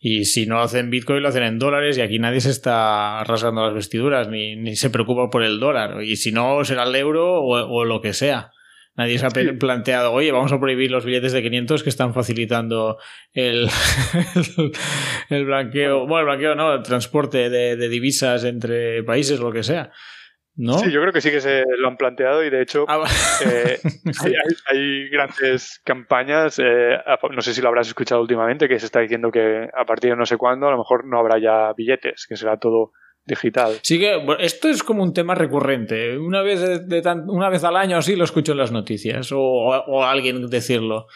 [0.06, 3.64] y si no hacen Bitcoin, lo hacen en dólares y aquí nadie se está rasgando
[3.64, 6.02] las vestiduras ni, ni se preocupa por el dólar.
[6.02, 8.50] Y si no, será el euro o lo que sea.
[8.96, 12.98] Nadie se ha planteado, oye, vamos a prohibir los billetes de 500 que están facilitando
[13.32, 13.66] el,
[15.30, 19.90] el, blanqueo, bueno, el blanqueo no, el transporte de, divisas entre países, lo que sea.
[20.56, 20.78] ¿No?
[20.78, 23.02] Sí, yo creo que sí que se lo han planteado y de hecho ah,
[23.44, 23.80] eh,
[24.70, 26.96] hay, grandes campañas, eh,
[27.30, 30.16] no sé si lo habrás escuchado últimamente, que se está diciendo que a partir de
[30.16, 32.92] no sé cuándo a lo mejor no habrá ya billetes, que será todo
[33.24, 33.78] digital.
[33.82, 36.16] Sí que esto es como un tema recurrente.
[36.18, 40.46] Una vez, de, una vez al año así lo escucho en las noticias o, alguien
[40.48, 41.06] decirlo.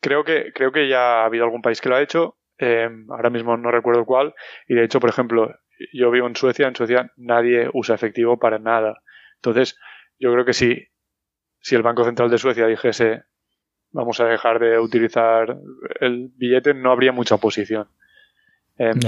[0.00, 2.36] creo que, creo que ya ha habido algún país que lo ha hecho.
[2.58, 4.34] Em, ahora mismo no recuerdo cuál.
[4.66, 5.54] Y de hecho, por ejemplo,
[5.92, 6.68] yo vivo en Suecia.
[6.68, 9.02] En Suecia nadie usa efectivo para nada.
[9.36, 9.78] Entonces,
[10.18, 10.88] yo creo que si,
[11.60, 13.24] si el Banco Central de Suecia dijese
[13.92, 15.56] vamos a dejar de utilizar
[16.00, 17.88] el billete, no habría mucha oposición.
[18.76, 18.98] Em,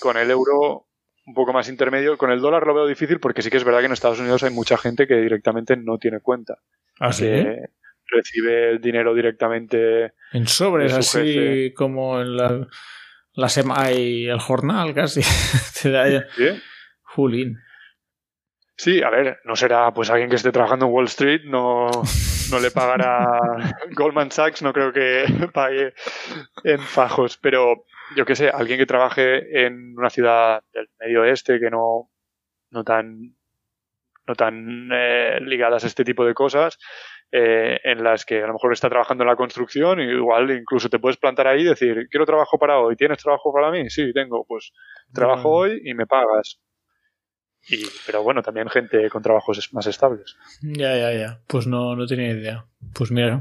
[0.00, 0.86] con el euro
[1.26, 3.80] un poco más intermedio, con el dólar lo veo difícil porque sí que es verdad
[3.80, 6.58] que en Estados Unidos hay mucha gente que directamente no tiene cuenta.
[7.00, 7.70] ¿Ah, que
[8.08, 12.68] recibe el dinero directamente en sobres, así como en la,
[13.36, 15.22] la semana y el jornal casi.
[15.22, 15.92] ¿Sí?
[17.02, 17.58] Julín.
[18.78, 21.88] Sí, a ver, no será pues alguien que esté trabajando en Wall Street, no,
[22.50, 23.40] no le pagará
[23.92, 25.94] Goldman Sachs, no creo que pague
[26.64, 27.84] en fajos, pero
[28.16, 32.10] yo qué sé, alguien que trabaje en una ciudad del medio oeste que no,
[32.70, 33.34] no tan,
[34.26, 36.78] no tan eh, ligadas a este tipo de cosas,
[37.32, 40.88] eh, en las que a lo mejor está trabajando en la construcción y igual incluso
[40.88, 43.90] te puedes plantar ahí y decir, quiero trabajo para hoy, ¿tienes trabajo para mí?
[43.90, 44.72] Sí, tengo, pues
[45.12, 46.60] trabajo hoy y me pagas.
[47.68, 50.36] Y, pero bueno, también gente con trabajos más estables.
[50.62, 51.40] Ya, ya, ya.
[51.48, 52.64] Pues no, no tenía idea.
[52.94, 53.40] Pues mira.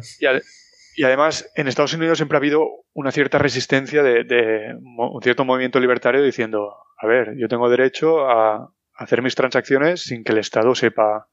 [0.97, 5.79] Y, además, en Estados Unidos siempre ha habido una cierta resistencia de, un cierto movimiento
[5.79, 10.73] libertario diciendo, a ver, yo tengo derecho a hacer mis transacciones sin que el Estado
[10.73, 11.27] sepa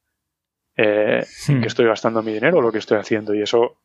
[0.77, 1.61] eh, hmm.
[1.61, 3.35] que estoy gastando mi dinero o lo que estoy haciendo.
[3.35, 3.79] Y eso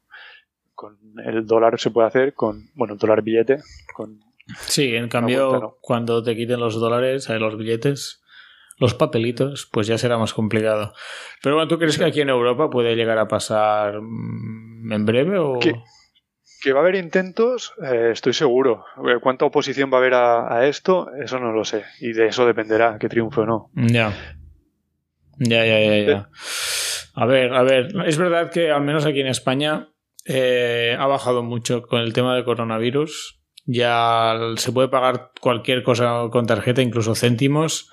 [0.74, 3.58] con el dólar se puede hacer con, bueno, el dólar billete.
[3.94, 4.20] Con
[4.60, 8.22] sí, en cambio, cuando te quiten los dólares, eh, los billetes,
[8.78, 10.94] los papelitos, pues ya será más complicado.
[11.42, 15.40] Pero bueno, ¿tú crees que aquí en Europa puede llegar a pasar mm, en breve
[15.40, 15.60] o...?
[15.60, 18.84] Que, va a haber intentos, eh, estoy seguro.
[19.08, 21.08] Eh, ¿Cuánta oposición va a haber a, esto?
[21.24, 21.86] Eso no lo sé.
[22.02, 23.70] Y de eso dependerá que triunfe o no.
[23.74, 24.14] Ya.
[25.40, 26.30] Ya, ya, ya, ya.
[27.14, 27.94] A ver, a ver.
[28.06, 29.90] Es verdad que al menos aquí en España
[30.26, 33.40] eh, ha bajado mucho con el tema del coronavirus.
[33.66, 37.90] Ya se puede pagar cualquier cosa con tarjeta, incluso céntimos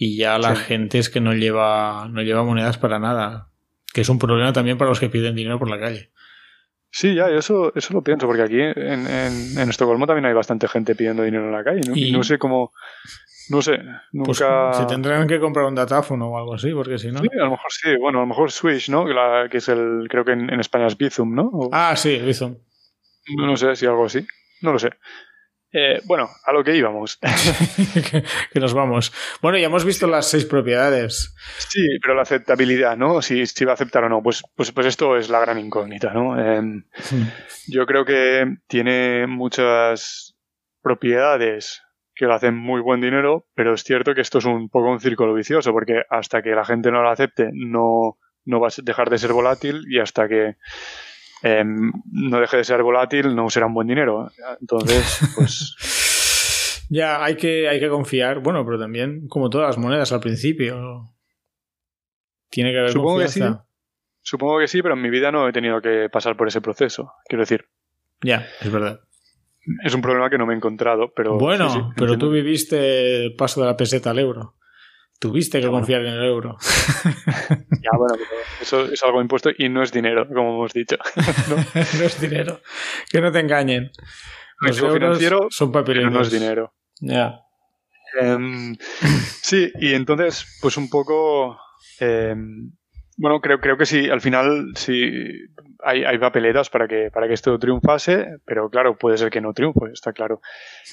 [0.00, 3.50] y ya la gente es que no lleva, no lleva monedas para nada.
[3.92, 6.12] Que es un problema también para los que piden dinero por la calle.
[6.90, 10.94] Sí, ya, eso, eso lo pienso, porque aquí en, en, Estocolmo también hay bastante gente
[10.94, 11.96] pidiendo dinero en la calle, ¿no?
[11.96, 12.72] Y no sé cómo.
[13.50, 14.72] No sé, pues nunca.
[14.74, 17.20] se tendrán que comprar un datáfono o algo así, porque si no.
[17.20, 17.96] Sí, a lo mejor sí.
[17.96, 19.06] Bueno, a lo mejor Swish, ¿no?
[19.50, 20.06] que es el.
[20.08, 21.50] Creo que en, España es Bizum, ¿no?
[21.72, 22.56] Ah, sí, Bizum.
[23.36, 24.26] No, no sé si algo así.
[24.62, 24.90] No lo sé.
[25.70, 27.18] Eh, bueno, a lo que íbamos.
[28.52, 29.12] que, nos vamos.
[29.42, 31.34] Bueno, ya hemos visto las seis propiedades.
[31.58, 33.20] Sí, pero la aceptabilidad, ¿no?
[33.20, 36.12] Si, si va a aceptar o no, pues, pues, pues esto es la gran incógnita,
[36.12, 36.40] ¿no?
[36.40, 37.22] Em, hmm.
[37.68, 40.34] Yo creo que tiene muchas
[40.82, 41.82] propiedades
[42.18, 45.00] que lo hacen muy buen dinero, pero es cierto que esto es un poco un
[45.00, 49.08] círculo vicioso, porque hasta que la gente no lo acepte, no, no va a dejar
[49.08, 50.56] de ser volátil y hasta que
[51.42, 54.30] Em, no deje de ser volátil, no será un buen dinero.
[54.60, 56.86] Entonces, pues.
[56.90, 58.40] ya, hay que, hay que confiar.
[58.40, 61.14] Bueno, pero también, como todas las monedas al principio,
[62.50, 63.42] tiene que haber Supongo Que sí.
[64.20, 67.12] Supongo que sí, pero en mi vida no he tenido que pasar por ese proceso.
[67.26, 67.66] Quiero decir.
[68.20, 69.00] Ya, es verdad.
[69.84, 71.36] Es un problema que no me he encontrado, pero.
[71.38, 74.56] Bueno, pero tú viviste el paso de la peseta al euro.
[75.20, 76.56] Tuviste que confiar en el euro.
[77.48, 80.96] ya, bueno, pero eso es algo impuesto y no es dinero, como hemos dicho.
[81.48, 81.80] ¿no?
[82.04, 82.60] es dinero.
[83.10, 83.90] Que no te engañen.
[84.60, 86.12] Los euros financiero son papelitos.
[86.12, 86.74] no es dinero.
[87.00, 87.40] Ya.
[88.20, 88.76] Em,
[89.42, 91.58] sí, y entonces, pues un poco.
[91.98, 92.72] Em,
[93.18, 95.10] bueno, creo, creo que sí, al final sí
[95.82, 99.52] hay, hay, papeletas para que, para que esto triunfase, pero claro, puede ser que no
[99.52, 100.40] triunfe, está claro.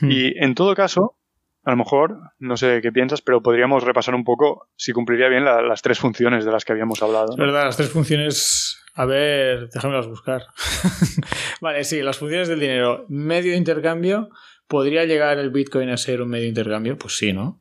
[0.01, 0.11] Hmm.
[0.11, 1.17] Y en todo caso,
[1.63, 5.45] a lo mejor, no sé qué piensas, pero podríamos repasar un poco si cumpliría bien
[5.45, 7.31] las tres funciones de las que habíamos hablado.
[7.31, 8.81] Es verdad, las tres funciones.
[8.95, 10.43] A ver, déjamelas buscar.
[11.61, 13.05] vale, sí, las funciones del dinero.
[13.09, 14.29] Medio de intercambio.
[14.67, 16.97] ¿Podría llegar el Bitcoin a ser un medio de intercambio?
[16.97, 17.59] Pues sí, ¿no?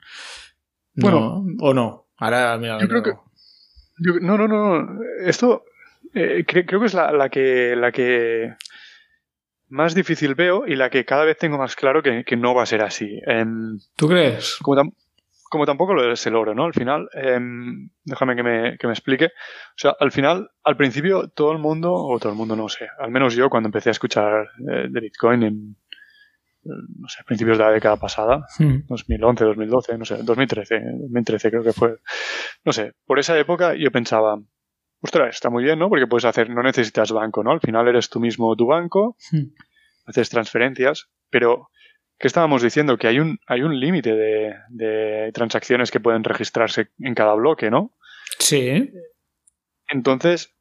[0.94, 1.44] Bueno.
[1.61, 2.09] ¿O no?
[2.16, 2.79] Ahora, mira.
[2.81, 3.12] Yo creo que.
[3.98, 5.00] No, no, no.
[5.24, 5.64] Esto.
[6.14, 8.54] Eh, creo que es la, la, que, la que
[9.68, 12.66] más difícil veo y la que cada vez tengo más claro que, no va a
[12.66, 13.20] ser así.
[13.26, 14.59] Em, ¿Tú crees?
[14.62, 16.64] Como, tampoco lo es el oro, ¿no?
[16.64, 19.26] Al final, em, déjame que me, que me, explique.
[19.26, 22.88] O sea, al final, al principio, todo el mundo, o todo el mundo no sé,
[22.98, 25.76] al menos yo cuando empecé a escuchar eh, de Bitcoin en,
[26.64, 29.48] no sé, principios de la década pasada, 2011, hmm.
[29.48, 31.96] 2012, no sé, 2013, 2013 creo que fue.
[32.64, 34.40] No sé, por esa época yo pensaba,
[35.00, 35.88] ostras, está muy bien, ¿no?
[35.88, 37.53] Porque puedes hacer, no necesitas banco, ¿no?
[37.53, 39.55] Al final eres tú mismo tu banco, hmm.
[40.07, 41.70] haces transferencias, pero
[42.18, 42.96] ¿qué estábamos diciendo?
[42.96, 47.92] Que hay un, hay un límite de, transacciones que pueden registrarse en cada bloque, ¿no?
[48.38, 48.90] Sí.
[49.88, 50.55] Entonces,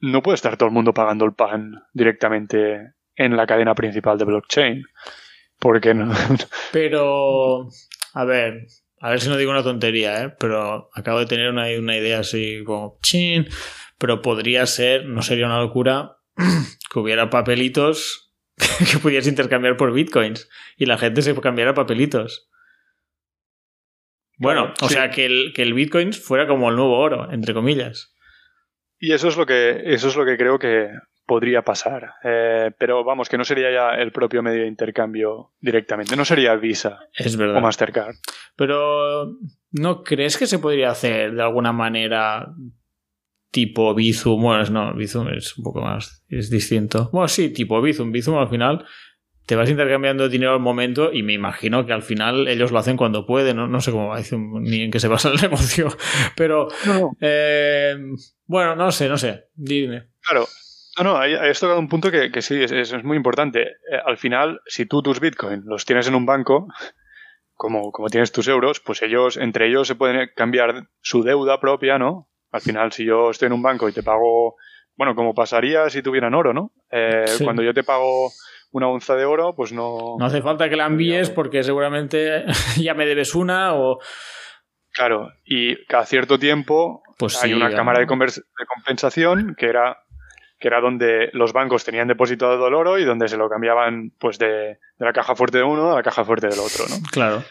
[0.00, 4.24] no puede estar todo el mundo pagando el pan directamente en la cadena principal de
[4.24, 4.84] blockchain.
[5.58, 6.12] Porque no.
[6.72, 7.68] Pero,
[8.12, 8.66] a ver,
[9.00, 10.34] a ver si no digo una tontería, ¿eh?
[10.38, 13.48] pero acabo de tener una, una idea así como chin,
[13.98, 16.18] pero podría ser, no sería una locura,
[16.92, 18.32] que hubiera papelitos
[18.90, 22.48] que pudieras intercambiar por bitcoins y la gente se cambiara papelitos.
[24.36, 28.14] Bueno, o sea, que el, que el bitcoin fuera como el nuevo oro, entre comillas.
[28.98, 30.88] Y eso es lo que, eso es lo que creo que
[31.26, 32.14] podría pasar.
[32.22, 36.16] Eh, pero vamos, que no sería ya el propio medio de intercambio directamente.
[36.16, 37.58] No sería Visa es verdad.
[37.58, 38.16] o Mastercard.
[38.56, 39.36] Pero,
[39.72, 42.48] ¿no crees que se podría hacer de alguna manera
[43.50, 44.42] tipo Bizum?
[44.42, 47.08] Bueno, no, Bizum es un poco más, es distinto.
[47.12, 48.12] Bueno, sí, tipo Bizum.
[48.12, 48.84] Bizum al final
[49.46, 52.96] te vas intercambiando dinero al momento y me imagino que al final ellos lo hacen
[52.96, 54.18] cuando pueden, no, no sé cómo va
[54.60, 55.88] ni en qué se basa el negocio,
[56.36, 56.68] pero
[57.20, 57.94] eh,
[58.46, 60.08] bueno, no sé, no sé, dime.
[60.20, 60.46] Claro,
[60.98, 63.62] no, no, has tocado un punto que, sí, es, es, muy importante.
[63.62, 66.68] Eh, al final, si tú tus bitcoins los tienes en un banco,
[67.54, 71.98] como, como tienes tus euros, pues ellos, entre ellos se pueden cambiar su deuda propia,
[71.98, 72.28] ¿no?
[72.50, 74.56] Al final, si yo estoy en un banco y te pago,
[74.96, 76.72] bueno, como pasaría si tuvieran oro, ¿no?
[76.90, 78.30] Eh, cuando yo te pago
[78.70, 80.16] una onza de oro, pues no...
[80.18, 82.44] No hace falta que la envíes porque seguramente
[82.76, 83.98] ya me debes una o...
[84.92, 89.98] Claro, y cada cierto tiempo pues hay una cámara de, de, compensación que era,
[90.64, 94.38] que era donde los bancos tenían depositado el oro y donde se lo cambiaban pues
[94.38, 97.06] de, de, la caja fuerte de uno a la caja fuerte del otro, ¿no?
[97.12, 97.44] Claro.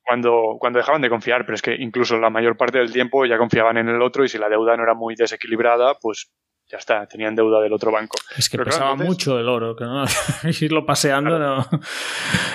[0.00, 3.36] Cuando, cuando dejaban de confiar, pero es que incluso la mayor parte del tiempo ya
[3.36, 6.32] confiaban en el otro y si la deuda no era muy desequilibrada, pues
[6.70, 8.16] ya está, tenían deuda del otro banco.
[8.34, 10.02] Es que pesaba mucho el oro, que no
[10.62, 11.66] irlo paseando no.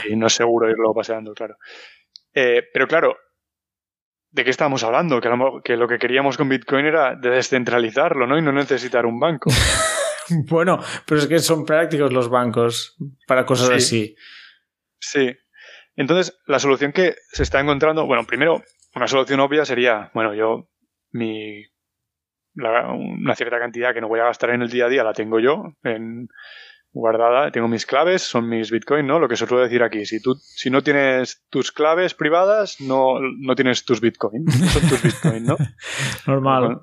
[0.10, 1.58] Y no es seguro irlo paseando, claro.
[2.34, 3.16] Eh, pero claro,
[4.38, 5.20] ¿de qué estábamos hablando?
[5.20, 8.38] Que lo, que lo que queríamos con Bitcoin era de descentralizarlo, ¿no?
[8.38, 9.50] Y no necesitar un banco.
[10.50, 12.96] bueno, pero es que son prácticos los bancos
[13.26, 14.16] para cosas así.
[15.00, 15.36] Sí.
[15.96, 20.70] Entonces, la solución que se está encontrando, bueno, primero, una solución obvia sería, bueno, yo,
[21.12, 21.66] mi
[22.54, 25.40] una cierta cantidad que no voy a gastar en el día a día la tengo
[25.40, 26.28] yo en,
[26.94, 29.20] guardada, tengo mis claves, son mis Bitcoin, ¿no?
[29.20, 33.20] Lo que se suele decir aquí, si tú si no tienes tus claves privadas, no,
[33.20, 35.58] no tienes tus Bitcoin, son tus Bitcoin, ¿no?
[36.28, 36.82] Normal.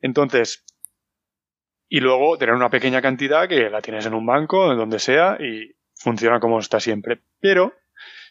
[0.00, 0.64] Entonces,
[1.88, 5.36] y luego tener una pequeña cantidad que la tienes en un banco, en donde sea,
[5.38, 7.22] y funciona como está siempre.
[7.38, 7.74] Pero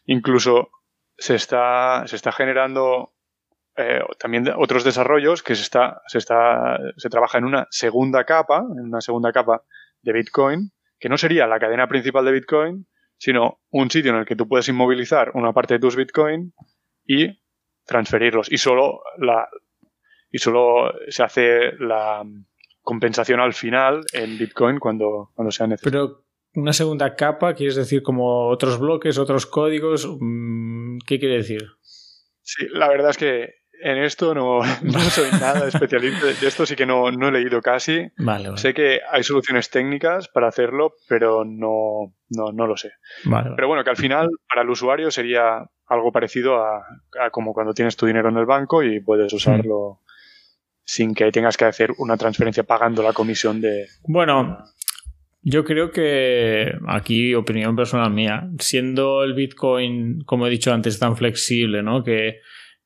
[0.05, 0.69] incluso
[1.17, 3.13] se está, se está generando
[3.77, 8.65] eh, también otros desarrollos que se está, se está, se trabaja en una segunda capa,
[8.77, 9.63] en una segunda capa
[10.01, 12.87] de Bitcoin, que no sería la cadena principal de Bitcoin,
[13.17, 16.53] sino un sitio en el que tú puedes inmovilizar una parte de tus Bitcoin
[17.05, 17.39] y
[17.85, 18.51] transferirlos.
[18.51, 19.47] Y solo la,
[20.31, 22.23] y solo se hace la
[22.81, 25.91] compensación al final en Bitcoin cuando, cuando sea necesario.
[25.91, 30.07] Pero una segunda capa, ¿quieres decir como otros bloques, otros códigos?
[30.19, 31.63] Mm, ¿Qué quiere decir?
[32.41, 36.25] Sí, la verdad es que en esto no, soy nada especialista.
[36.27, 38.11] De esto sí que no, he leído casi.
[38.55, 42.91] Sé que hay soluciones técnicas para hacerlo, pero no, no, lo sé.
[43.55, 46.85] pero bueno, que al final para el usuario sería algo parecido a,
[47.31, 49.99] como cuando tienes tu dinero en el banco y puedes usarlo
[50.83, 53.87] sin que tengas que hacer una transferencia pagando la comisión de...
[54.03, 54.57] Bueno,
[55.43, 61.17] yo creo que aquí, opinión personal mía, siendo el Bitcoin, como he dicho antes, tan
[61.17, 62.03] flexible, ¿no?
[62.03, 62.41] Que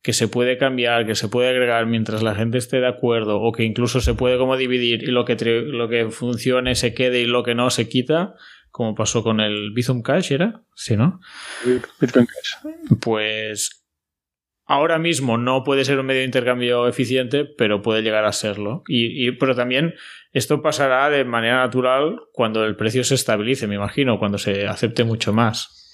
[0.05, 3.51] que se puede cambiar, que se puede agregar mientras la gente esté de acuerdo o
[3.51, 7.25] que incluso se puede como dividir y lo que, lo que funcione se quede y
[7.25, 8.35] lo que no se quita,
[8.69, 10.61] como pasó con el Bizum Cash, ¿era?
[10.75, 11.21] Sí, ¿no?
[11.99, 12.71] Bitcoin Cash.
[13.01, 13.83] Pues
[14.67, 18.83] ahora mismo no puede ser un medio de intercambio eficiente, pero puede llegar a serlo.
[18.87, 19.95] Y, pero también
[20.33, 25.03] esto pasará de manera natural cuando el precio se estabilice, me imagino, cuando se acepte
[25.03, 25.84] mucho más.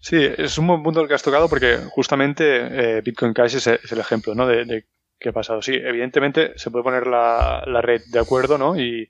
[0.00, 3.66] Sí, es un buen punto el que has tocado porque justamente eh, Bitcoin Cash es,
[3.66, 4.46] el ejemplo ¿no?
[4.46, 4.86] de,
[5.18, 5.60] qué ha pasado.
[5.60, 8.78] Sí, evidentemente se puede poner la, red de acuerdo ¿no?
[8.78, 9.08] y,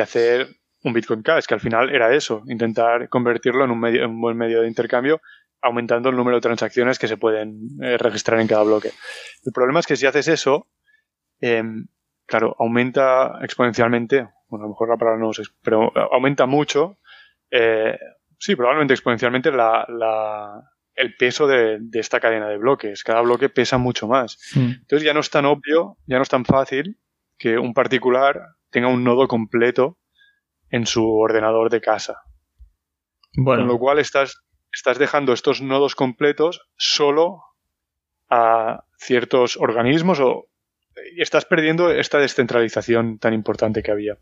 [0.00, 0.48] hacer
[0.84, 4.36] un Bitcoin Cash, que al final era eso, intentar convertirlo en un, medio, un buen
[4.36, 5.20] medio de intercambio
[5.62, 8.90] aumentando el número de transacciones que se pueden eh, registrar en cada bloque.
[9.44, 10.66] El problema es que si haces eso,
[11.40, 11.86] em,
[12.26, 16.98] claro, aumenta exponencialmente, bueno, a lo mejor la palabra no sé, pero aumenta mucho
[17.50, 17.96] eh,
[18.42, 23.04] Sí, probablemente exponencialmente el peso de, esta cadena de bloques.
[23.04, 24.36] Cada bloque pesa mucho más.
[24.56, 26.98] Entonces ya no es tan obvio, ya no es tan fácil
[27.38, 29.96] que un particular tenga un nodo completo
[30.70, 32.22] en su ordenador de casa.
[33.44, 37.44] Con lo cual estás, estás dejando estos nodos completos solo
[38.28, 40.48] a ciertos organismos o
[41.16, 44.18] estás perdiendo esta descentralización tan importante que había.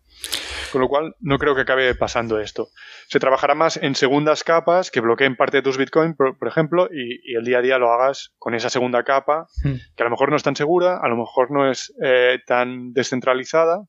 [0.73, 2.69] Con lo cual, no creo que acabe pasando esto.
[3.09, 7.35] Se trabajará más en segundas capas que bloqueen parte de tus Bitcoin, por, ejemplo, y,
[7.35, 9.75] el día a día lo hagas con esa segunda capa, hmm.
[9.97, 12.93] que a lo mejor no es tan segura, a lo mejor no es eh, tan
[12.93, 13.85] descentralizada,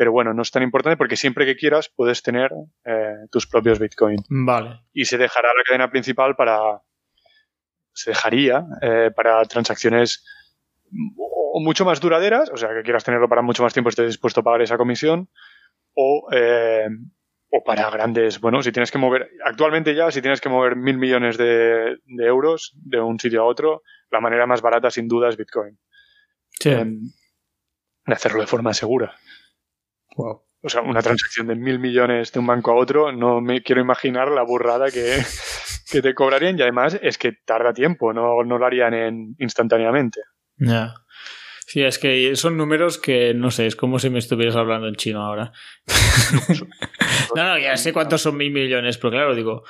[0.00, 2.50] pero bueno, no es tan importante porque siempre que quieras puedes tener
[2.86, 4.16] eh, tus propios Bitcoin.
[4.30, 4.80] Vale.
[4.94, 6.80] Y se dejará la cadena principal para.
[7.92, 10.24] Se dejaría eh, para transacciones
[11.16, 14.40] o mucho más duraderas, o sea, que quieras tenerlo para mucho más tiempo, estés dispuesto
[14.40, 15.28] a pagar esa comisión,
[15.94, 16.88] o, eh,
[17.50, 20.98] o para grandes, bueno, si tienes que mover, actualmente ya, si tienes que mover mil
[20.98, 25.36] millones de, euros de un sitio a otro, la manera más barata sin duda es
[25.36, 25.78] Bitcoin.
[26.60, 26.70] Sí.
[26.70, 27.00] Em,
[28.06, 29.14] de hacerlo de forma segura.
[30.16, 33.80] O sea, una transacción de mil millones de un banco a otro, no me quiero
[33.80, 35.18] imaginar la burrada que,
[35.90, 40.20] que te cobrarían y además es que tarda tiempo, no, no lo harían en, instantáneamente.
[40.60, 40.94] Ya.
[41.66, 44.96] Sí, es que son números que no sé, es como si me estuvieras hablando en
[44.96, 45.52] chino ahora.
[47.36, 49.64] no, no, ya sé cuántos son mil millones, pero claro, digo,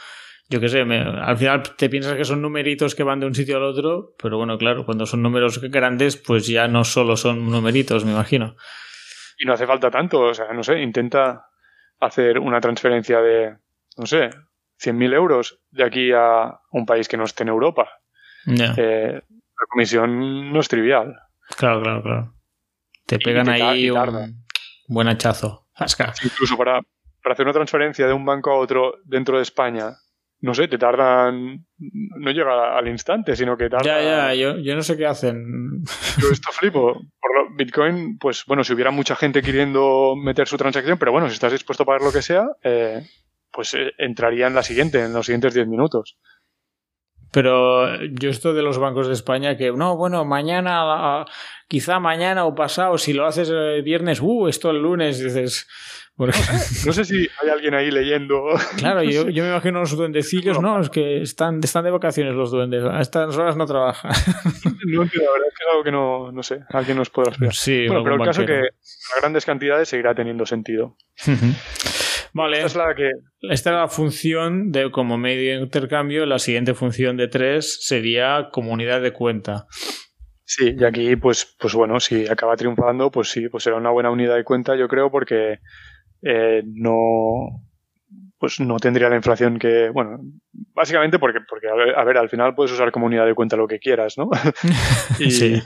[0.48, 3.58] yo qué sé, al final te piensas que son numeritos que van de un sitio
[3.58, 8.04] al otro, pero bueno, claro, cuando son números grandes, pues ya no solo son numeritos,
[8.04, 8.56] me imagino.
[9.38, 11.46] Y no hace falta tanto, o sea, no sé, intenta
[12.00, 13.56] hacer una transferencia de,
[13.96, 14.30] no sé,
[14.82, 17.88] 100.000 euros de aquí a un país que no esté en Europa.
[18.46, 19.20] Eh,
[19.60, 21.16] la comisión no es trivial.
[21.56, 22.34] Claro, claro, claro.
[23.06, 24.44] Te pegan ahí un
[24.88, 25.66] buen hachazo.
[26.24, 26.80] Incluso para,
[27.22, 29.96] para hacer una transferencia de un banco a otro dentro de España,
[30.40, 33.84] no sé, te tardan, no llega al instante, sino que tarda...
[33.84, 35.82] Ya, ya, yo, yo no sé qué hacen.
[36.20, 36.94] Yo esto flipo.
[36.94, 41.28] Por lo, Bitcoin, pues bueno, si hubiera mucha gente queriendo meter su transacción, pero bueno,
[41.28, 43.02] si estás dispuesto a pagar lo que sea, eh,
[43.52, 46.18] pues eh, entraría en la siguiente, en los siguientes 10 minutos.
[47.32, 51.24] Pero yo esto de los bancos de España, que no, bueno, mañana,
[51.68, 55.68] quizá mañana o pasado, si lo haces el viernes, uh, esto el lunes, dices,
[56.86, 58.42] no, sé, si hay alguien ahí leyendo.
[58.76, 62.50] Claro, yo, yo, me imagino los duendecillos, no, es que están, están de vacaciones los
[62.50, 64.12] duendes, a estas horas no trabajan.
[64.82, 67.54] No la verdad es que es algo que no, no sé, alguien nos puede explicar.
[67.54, 70.96] Sí, bueno, pero el caso es que a grandes cantidades seguirá teniendo sentido.
[72.32, 72.58] Vale.
[72.58, 73.10] Esta es la que.
[73.42, 76.26] Esta es la función de como medio de intercambio.
[76.26, 79.66] La siguiente función de tres sería comunidad de cuenta.
[80.44, 84.10] Sí, y aquí, pues, pues bueno, si acaba triunfando, pues sí, pues será una buena
[84.10, 85.60] unidad de cuenta, yo creo, porque
[86.22, 87.62] eh, no
[88.40, 90.18] pues no tendría la inflación que, bueno,
[90.72, 93.78] básicamente porque, porque a ver, al final puedes usar como unidad de cuenta lo que
[93.78, 94.30] quieras, ¿no?
[95.18, 95.62] y, sí.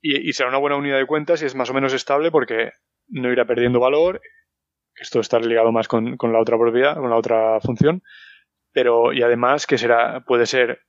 [0.00, 2.72] y, será una buena unidad de cuenta si es más o menos estable porque
[3.08, 4.22] no irá perdiendo valor.
[5.00, 8.02] Esto está ligado más con, la otra propiedad, con la otra función.
[8.72, 10.80] Pero, y además que será, puede ser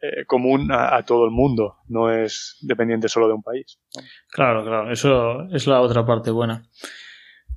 [0.00, 3.80] eh, común a, todo el mundo, no es dependiente solo de un país.
[4.30, 6.62] Claro, claro, eso es la otra parte buena.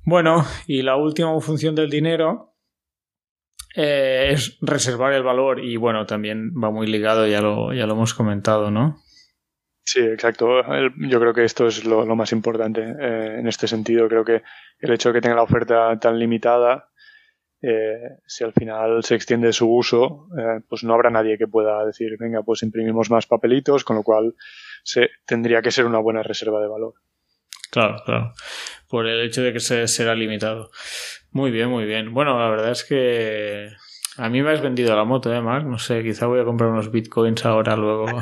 [0.04, 2.56] Bueno, y la última función del dinero
[3.76, 7.94] eh, es reservar el valor y bueno, también va muy ligado, ya lo, ya lo
[7.94, 9.00] hemos comentado, ¿no?
[9.84, 10.62] Sí, exacto.
[10.96, 14.08] yo creo que esto es lo, más importante eh, en este sentido.
[14.08, 14.42] Creo que
[14.78, 16.88] el hecho de que tenga la oferta tan limitada,
[17.60, 20.28] eh, si al final se extiende su uso,
[20.68, 24.34] pues no habrá nadie que pueda decir, venga, pues imprimimos más papelitos, con lo cual
[24.84, 26.94] se, tendría que ser una buena reserva de valor.
[27.70, 28.32] Claro, claro.
[28.88, 30.70] Por el hecho de que se será limitado.
[31.30, 32.12] Muy bien, muy bien.
[32.12, 33.70] Bueno, la verdad es que
[34.18, 35.66] a mí me has vendido la moto, ¿eh, Mark?
[35.66, 38.06] No sé, quizá voy a comprar unos bitcoins ahora, luego,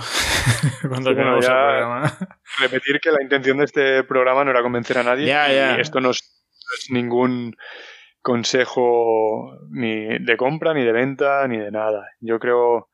[0.89, 2.17] cuando sí, ya
[2.61, 5.27] Repetir que la intención de este programa no era convencer a nadie.
[5.27, 6.23] Y esto no es,
[6.91, 7.57] ningún
[8.23, 12.13] consejo ni de compra, ni de venta, ni de nada.
[12.21, 12.89] Yo creo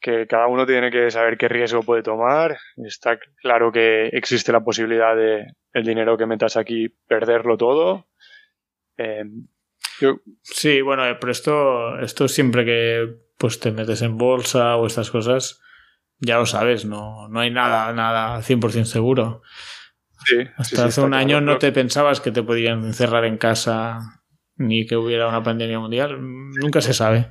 [0.00, 2.58] que cada uno tiene que saber qué riesgo puede tomar.
[2.76, 8.06] Está claro que existe la posibilidad de el dinero que metas aquí perderlo todo.
[8.98, 9.24] Eh,
[10.42, 15.10] sí, bueno, eh, pero esto, esto siempre que pues te metes en bolsa o estas
[15.10, 15.60] cosas,
[16.18, 19.42] ya lo sabes, no, no hay nada, nada 100% seguro.
[20.24, 24.22] Sí, Hasta hace un año no te pensabas que te podían encerrar en casa
[24.56, 26.18] ni que hubiera una pandemia mundial.
[26.20, 27.30] Nunca se sabe.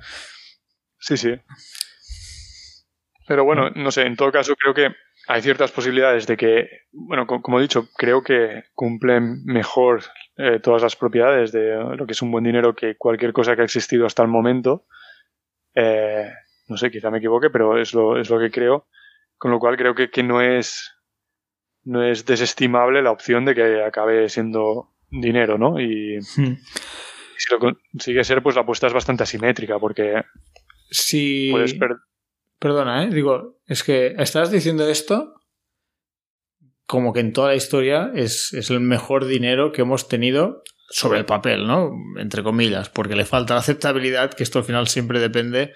[0.97, 1.35] Sí, sí.
[3.27, 4.95] Pero bueno, no sé, en todo caso creo que
[5.27, 10.03] hay ciertas posibilidades de que, bueno, como he dicho, creo que cumplen mejor
[10.37, 13.61] eh, todas las propiedades de lo que es un buen dinero que cualquier cosa que
[13.61, 14.85] ha existido hasta el momento.
[15.75, 16.29] Eh,
[16.67, 18.87] no sé, quizá me equivoque, pero es lo, es lo que creo.
[19.37, 20.93] Con lo cual creo que, que no es
[21.83, 25.79] no es desestimable la opción de que acabe siendo dinero, ¿no?
[25.79, 26.57] Y, hmm.
[27.37, 30.21] si lo consigue ser, pues la apuesta es bastante asimétrica, porque
[30.89, 31.53] si
[32.59, 33.09] Perdona, ¿eh?
[33.09, 35.35] Digo, es que estás diciendo esto
[36.85, 41.19] como que en toda la historia es, es el mejor dinero que hemos tenido sobre
[41.19, 41.91] el papel, ¿no?
[42.17, 45.73] Entre comillas, porque le falta la aceptabilidad, que esto al final siempre depende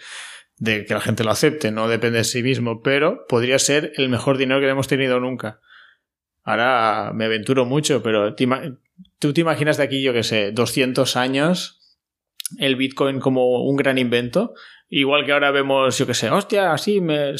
[0.57, 4.09] de que la gente lo acepte, no depende de sí mismo, pero podría ser el
[4.09, 5.59] mejor dinero que hemos tenido nunca.
[6.43, 11.97] Ahora me aventuro mucho, pero tú te imaginas de aquí, yo que sé, 200 años,
[12.57, 14.53] el Bitcoin como un gran invento,
[14.91, 17.33] igual que ahora vemos, yo que sé, hostia, así me,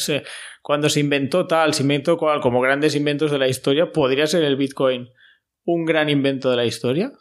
[0.62, 4.42] cuando se inventó tal, se inventó cual, como grandes inventos de la historia, ¿podría ser
[4.42, 5.08] el Bitcoin
[5.64, 7.12] un gran invento de la historia?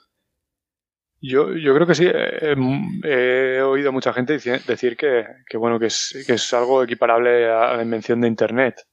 [1.22, 2.06] Yo, yo creo que sí.
[2.08, 2.56] Eh,
[3.04, 5.26] he, oído a mucha gente decir que,
[5.58, 8.88] bueno, que es, que es, algo equiparable a la invención de Internet.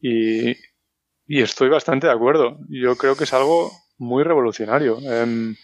[0.00, 0.50] Y,
[1.26, 2.58] y, estoy bastante de acuerdo.
[2.68, 4.98] Yo creo que es algo muy revolucionario.
[4.98, 5.54] Em,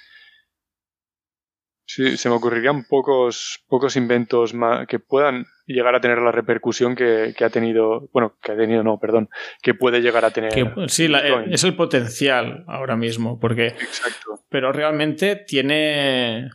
[1.89, 4.53] Sí, se me ocurrirían pocos, pocos inventos
[4.89, 8.99] que puedan llegar a tener la repercusión que, ha tenido, bueno, que ha tenido, no,
[8.99, 9.29] perdón,
[9.63, 10.53] que puede llegar a tener.
[10.89, 11.09] sí,
[11.49, 13.69] es el potencial ahora mismo, porque.
[13.69, 14.41] Exacto.
[14.49, 16.51] Pero realmente tiene.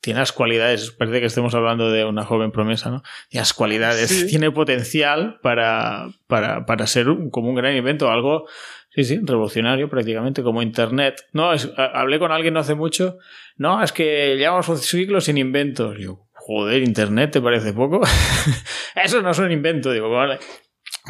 [0.00, 3.04] Tiene las cualidades, parece que estemos hablando de una joven promesa, ¿no?
[3.28, 8.48] Tiene las cualidades, tiene potencial para, para, para ser como un gran invento, algo
[8.94, 11.24] Sí, sí, revolucionario prácticamente, como Internet.
[11.32, 13.18] No, hablé con alguien no hace mucho.
[13.56, 15.96] No, es que llevamos un siglo sin inventos.
[15.98, 18.02] Yo, joder, Internet, ¿te parece poco?
[19.02, 20.38] Eso no es un invento, digo, vale.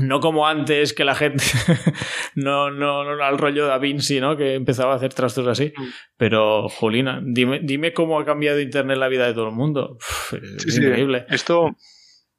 [0.01, 1.45] No como antes que la gente
[2.35, 4.37] no, no, no al rollo Da Vinci, ¿no?
[4.37, 5.72] Que empezaba a hacer trastos así.
[5.76, 5.89] Mm.
[6.16, 9.99] Pero, Jolina, dime, dime cómo ha cambiado Internet la vida de todo el mundo.
[10.30, 11.26] es increíble.
[11.28, 11.76] Esto,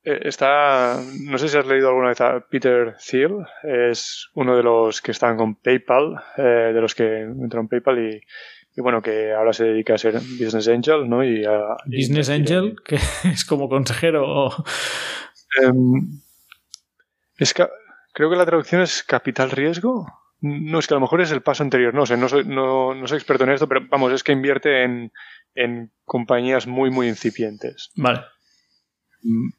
[0.04, 5.02] está, no sé si has leído alguna vez a Peter Thiel, es uno de los
[5.02, 8.22] que están con PayPal, eh, de los que entran en PayPal y,
[8.76, 11.24] y, bueno, que ahora se dedica a ser Business Angel, ¿no?
[11.24, 12.76] Y a, ¿Business Angel?
[12.84, 12.96] que
[13.32, 14.26] es como consejero?
[14.28, 14.66] O...
[15.62, 16.20] Em,
[17.38, 20.08] es creo que la traducción es capital riesgo.
[20.42, 22.94] No, es que a lo mejor es el paso anterior, no sé, no soy, no,
[22.94, 25.14] no soy experto en esto, pero vamos, es que invierte en,
[25.56, 27.92] en compañías muy, muy incipientes.
[27.96, 28.20] Vale.
[29.22, 29.52] Mm,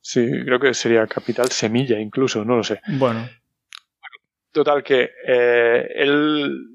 [0.00, 2.80] Sí, creo que sería Capital Semilla incluso, no lo sé.
[2.88, 3.28] Bueno.
[4.52, 6.66] Total, que eh, él,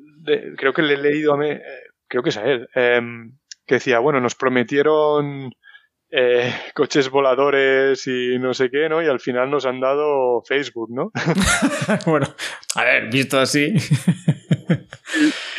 [0.57, 1.61] creo que le he leído a mí, eh,
[2.07, 5.51] creo que es a él, em, que decía, bueno, nos prometieron
[6.09, 9.01] eh, coches voladores y no sé qué, ¿no?
[9.01, 11.11] Y al final nos han dado Facebook, ¿no?
[12.05, 12.28] bueno,
[12.76, 13.73] a ver, visto así.
[13.73, 13.80] y,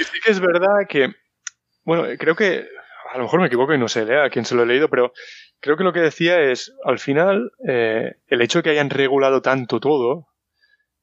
[0.04, 1.12] sí que es verdad que,
[1.84, 2.66] bueno, creo que,
[3.12, 5.12] a lo mejor me equivoco y no sé a quién se lo he leído, pero
[5.66, 9.42] creo que lo que decía es, al final, eh, el hecho de que hayan regulado
[9.42, 10.28] tanto todo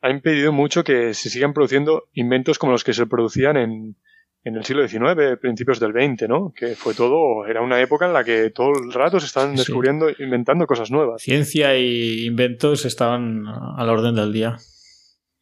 [0.02, 3.98] ha impedido mucho que se sigan produciendo inventos como los que se producían en,
[4.46, 6.54] en el siglo XIX, principios del XX, ¿no?
[6.56, 10.08] Que fue todo, era una época en la que todo el rato se estaban descubriendo,
[10.18, 11.22] inventando cosas nuevas.
[11.22, 14.58] Ciencia y inventos estaban a la orden del día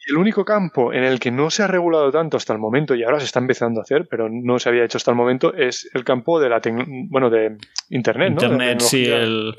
[0.07, 3.03] el único campo en el que no se ha regulado tanto hasta el momento y
[3.03, 5.89] ahora se está empezando a hacer, pero no se había hecho hasta el momento, es
[5.93, 6.61] el campo de la
[7.09, 7.57] bueno de
[7.89, 9.55] Internet, Internet, sí, el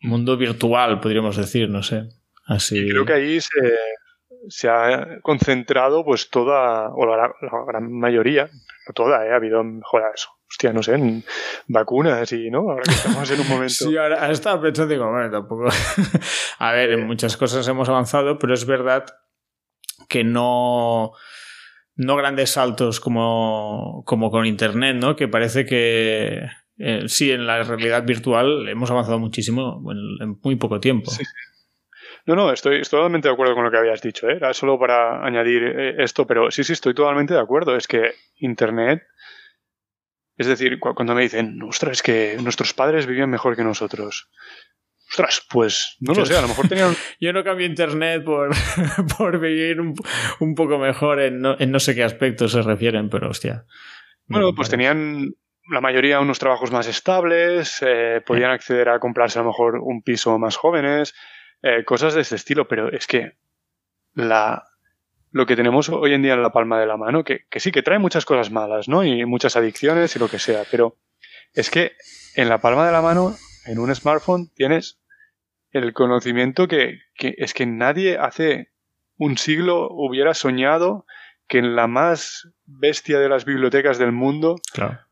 [0.00, 2.08] mundo virtual, podríamos decir, no sé.
[2.46, 2.88] Así.
[2.88, 3.38] creo que ahí
[4.48, 7.30] se, ha concentrado pues toda, o la,
[7.66, 9.32] gran mayoría, no toda, ¿eh?
[9.32, 9.62] ha habido,
[10.14, 11.22] eso, hostia, no sé, en
[11.66, 12.70] vacunas y, ¿no?
[12.70, 13.68] Ahora que estamos en un momento.
[13.90, 15.68] sí, ahora, estaba pensando, digo, bueno, tampoco.
[16.58, 19.04] a ver, en muchas cosas hemos avanzado, pero es verdad
[20.08, 21.12] que no,
[21.94, 25.16] no grandes saltos como, como con Internet, ¿no?
[25.16, 26.48] Que parece que
[26.78, 31.10] eh, sí, en la realidad virtual hemos avanzado muchísimo en, muy poco tiempo.
[32.24, 34.28] No, no, estoy, totalmente de acuerdo con lo que habías dicho.
[34.28, 34.36] ¿eh?
[34.36, 37.74] Era solo para añadir eh, esto, pero sí, sí, estoy totalmente de acuerdo.
[37.74, 39.02] Es que Internet,
[40.36, 44.30] es decir, cuando me dicen, ostras, es que nuestros padres vivían mejor que nosotros.
[45.10, 46.94] Ostras, pues no lo sé, a lo mejor tenían...
[47.20, 48.50] Yo no cambio internet por,
[49.18, 49.94] por vivir un,
[50.40, 53.64] un poco mejor en no, en no, sé qué aspectos se refieren, pero hostia.
[54.26, 55.34] Bueno, pues tenían
[55.70, 60.02] la mayoría unos trabajos más estables, eh, podían acceder a comprarse a lo mejor un
[60.02, 61.14] piso más jóvenes,
[61.62, 63.32] eh, cosas de ese estilo, pero es que
[64.14, 64.64] la,
[65.30, 67.72] lo que tenemos hoy en día en la palma de la mano, que, que sí,
[67.72, 69.04] que trae muchas cosas malas, ¿no?
[69.04, 70.96] Y muchas adicciones y lo que sea, pero
[71.54, 71.92] es que
[72.34, 73.34] en la palma de la mano
[73.66, 74.98] en un smartphone tienes
[75.72, 78.70] el conocimiento que, es que nadie hace
[79.16, 81.04] un siglo hubiera soñado
[81.46, 84.56] que en la más bestia de las bibliotecas del mundo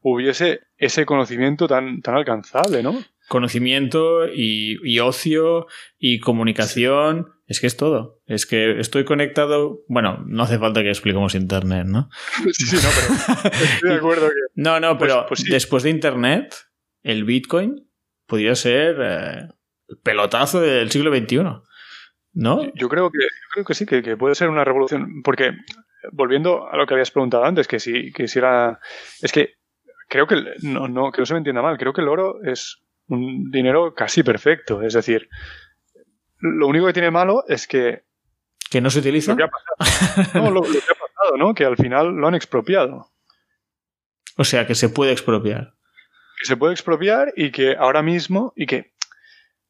[0.01, 3.03] hubiese ese conocimiento tan, tan alcanzable, ¿no?
[3.29, 5.67] Conocimiento y, ocio
[5.99, 7.33] y comunicación.
[7.47, 8.21] Es que es todo.
[8.27, 9.81] Es que estoy conectado.
[9.89, 12.09] Bueno, no hace falta que expliquemos Internet, ¿no?
[12.53, 14.35] Sí, sí, no, pero estoy de acuerdo que.
[14.55, 16.55] No, no, pues, pero pues después de Internet,
[17.03, 17.87] el Bitcoin
[18.27, 19.49] podría ser eh,
[19.89, 21.63] el pelotazo del siglo XXI.
[22.35, 22.71] ¿No?
[22.75, 25.53] Yo creo que, creo que sí, que, puede ser una revolución, porque
[26.13, 28.79] volviendo a lo que habías preguntado antes, que si, que era.
[29.23, 29.55] Es que
[30.09, 30.37] creo que.
[30.63, 31.79] No, no, que no se me entienda mal.
[31.79, 34.83] Creo que el oro es un dinero casi perfecto.
[34.83, 35.29] Es decir,
[36.39, 38.05] lo único que tiene malo es que.
[38.71, 39.33] ¿Que no se utiliza?
[39.33, 40.45] Lo que ha pasado.
[40.45, 41.55] No, lo, que ha pasado, ¿no?
[41.55, 43.11] Que al final lo han expropiado.
[44.39, 45.76] O sea, que se puede expropiar.
[46.39, 48.53] Que se puede expropiar y que ahora mismo.
[48.57, 48.93] Y que.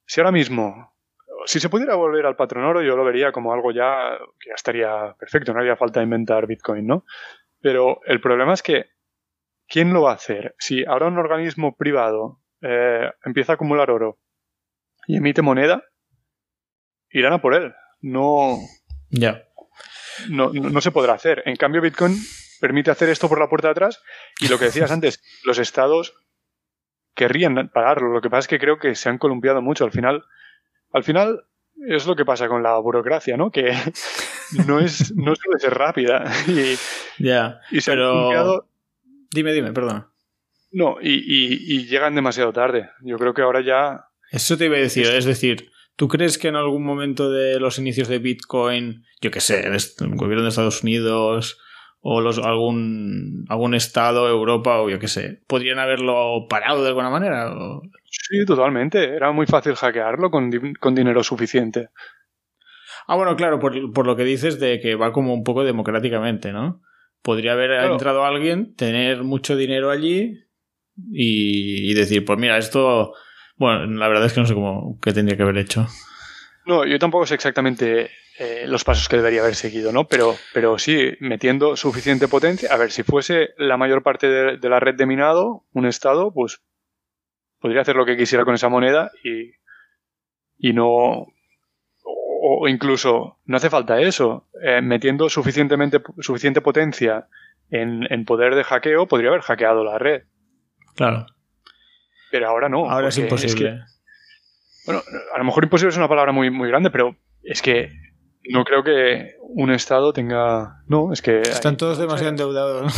[0.07, 0.97] Si ahora mismo
[1.47, 4.55] si se pudiera volver al patrón oro, yo lo vería como algo ya que ya
[4.55, 7.05] estaría perfecto, no haría falta inventar Bitcoin, ¿no?
[7.61, 8.87] Pero el problema es que,
[9.69, 10.55] ¿quién lo va a hacer?
[10.59, 14.19] Si ahora un organismo privado eh, empieza a acumular oro
[15.07, 15.85] y emite moneda,
[17.11, 17.73] irán a por él.
[18.01, 18.59] No.
[19.11, 19.45] Ya.
[20.29, 21.43] No, no, se podrá hacer.
[21.47, 22.17] En cambio, Bitcoin
[22.61, 24.03] permite hacer esto por la puerta de atrás
[24.41, 26.15] y lo que decías antes, los estados
[27.17, 28.13] querrían pagarlo.
[28.13, 29.85] Lo que pasa es que creo que se han columpiado mucho.
[29.85, 30.25] Al final,
[30.93, 31.45] al final
[31.89, 33.51] es lo que pasa con la burocracia, ¿no?
[33.51, 33.73] Que
[34.69, 36.77] no es no suele ser rápida y,
[37.19, 38.69] ya y se pero...
[39.33, 40.07] Dime, dime, perdón.
[40.71, 42.91] No, y, llegan demasiado tarde.
[43.03, 44.09] Yo creo que ahora ya...
[44.31, 47.79] Eso te iba a decir, es decir, ¿tú crees que en algún momento de los
[47.79, 51.59] inicios de Bitcoin, yo qué sé, el gobierno de Estados Unidos
[52.09, 57.11] o los, algún, algún estado, Europa o yo qué sé, podrían haberlo parado de alguna
[57.11, 57.53] manera?
[58.05, 59.17] Sí, totalmente.
[59.17, 60.49] Era muy fácil hackearlo con,
[60.95, 61.89] dinero suficiente.
[63.09, 66.81] Ah, bueno, claro, por, lo que dices de que va como un poco democráticamente, ¿no?
[67.23, 70.45] Podría haber entrado alguien, tener mucho dinero allí
[71.11, 73.15] y, decir, pues mira, esto...
[73.57, 75.89] Bueno, la verdad es que no sé cómo qué tendría que haber hecho.
[76.67, 80.09] No, yo tampoco sé exactamente eh, los pasos que debería haber seguido, ¿no?
[80.09, 82.73] Pero, pero sí, metiendo suficiente potencia.
[82.73, 86.61] A ver, si fuese la mayor parte de la red de minado, un estado, pues
[87.61, 89.53] podría hacer lo que quisiera con esa moneda y,
[90.59, 91.27] y no.
[92.49, 94.49] O incluso, no hace falta eso.
[94.63, 97.27] Eh, metiendo suficientemente, suficiente potencia
[97.71, 100.25] en, en, poder de hackeo, podría haber hackeado la red.
[100.95, 101.27] Claro.
[102.31, 102.89] Pero ahora no.
[102.89, 103.81] Ahora es imposible.
[104.85, 105.03] bueno,
[105.35, 107.91] a lo mejor imposible es una palabra muy, muy grande, pero es que
[108.51, 110.83] no creo que un Estado tenga.
[110.87, 111.41] No, es que.
[111.41, 112.93] Están todos demasiado endeudados.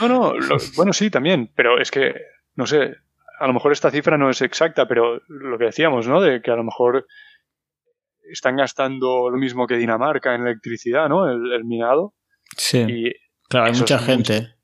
[0.00, 0.34] No, no,
[0.76, 2.14] bueno, sí, también, pero es que,
[2.54, 2.96] no sé,
[3.38, 6.20] a lo mejor esta cifra no es exacta, pero lo que decíamos, ¿no?
[6.20, 7.06] De que a lo mejor
[8.30, 11.28] están gastando lo mismo que Dinamarca en electricidad, ¿no?
[11.28, 12.14] El, minado.
[12.56, 12.84] Sí.
[12.88, 13.12] Y
[13.48, 14.54] claro, hay mucha gente.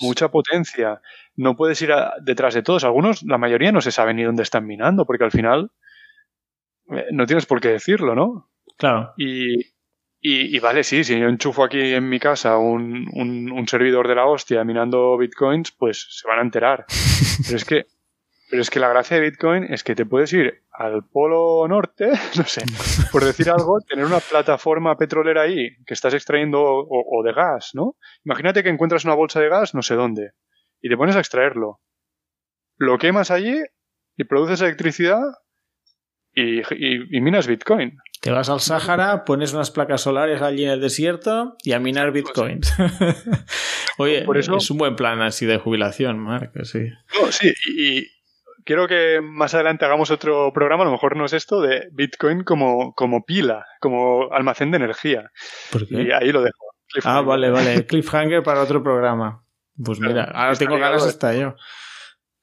[0.00, 1.00] Mucha, potencia.
[1.34, 1.90] No puedes ir
[2.22, 2.84] detrás de todos.
[2.84, 5.72] Algunos, la mayoría no se sabe ni dónde están minando, porque al final
[6.90, 8.50] eh, no tienes por qué decirlo, ¿no?
[8.78, 9.12] Claro.
[9.16, 9.66] Y,
[10.20, 14.14] y, vale, sí, si yo enchufo aquí en mi casa un, un, un servidor de
[14.14, 16.86] la hostia minando bitcoins, pues se van a enterar.
[17.46, 17.86] Pero es que
[18.50, 22.08] pero es que la gracia de Bitcoin es que te puedes ir al polo norte,
[22.36, 22.62] no sé,
[23.12, 27.96] por decir algo, tener una plataforma petrolera ahí que estás extrayendo o, de gas, ¿no?
[28.24, 30.32] Imagínate que encuentras una bolsa de gas no sé dónde
[30.80, 31.80] y te pones a extraerlo.
[32.76, 33.60] Lo quemas allí
[34.16, 35.22] y produces electricidad
[36.32, 36.62] y,
[37.20, 37.98] minas Bitcoin.
[38.20, 42.10] Te vas al Sáhara, pones unas placas solares allí en el desierto y a minar
[42.10, 42.60] pues Bitcoin.
[43.98, 46.90] Oye, es un buen plan así de jubilación, Marc, sí.
[47.20, 48.06] No, sí, y,
[48.68, 52.44] quiero que más adelante hagamos otro programa, a lo mejor no es esto, de Bitcoin
[52.44, 55.30] como, como pila, como almacén de energía.
[55.88, 56.66] Y ahí lo dejo.
[57.04, 57.86] Ah, vale, vale.
[57.86, 59.42] Cliffhanger para otro programa.
[59.82, 61.54] Pues mira, ahora tengo ganas hasta yo.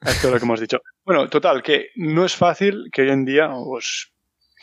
[0.02, 0.80] Esto es lo que hemos dicho.
[1.04, 4.12] Bueno, total, que no es fácil que hoy en día, pues,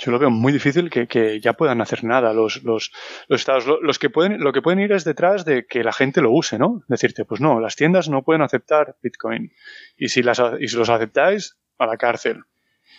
[0.05, 2.91] yo lo veo muy difícil que, ya puedan hacer nada los, los,
[3.29, 3.67] los estados.
[3.81, 6.59] Los que pueden, lo que pueden ir es detrás de que la gente lo use,
[6.59, 6.83] ¿no?
[6.89, 9.53] Decirte, pues no, las tiendas no pueden aceptar Bitcoin.
[9.97, 12.43] Y si, las, y si los aceptáis, a la cárcel.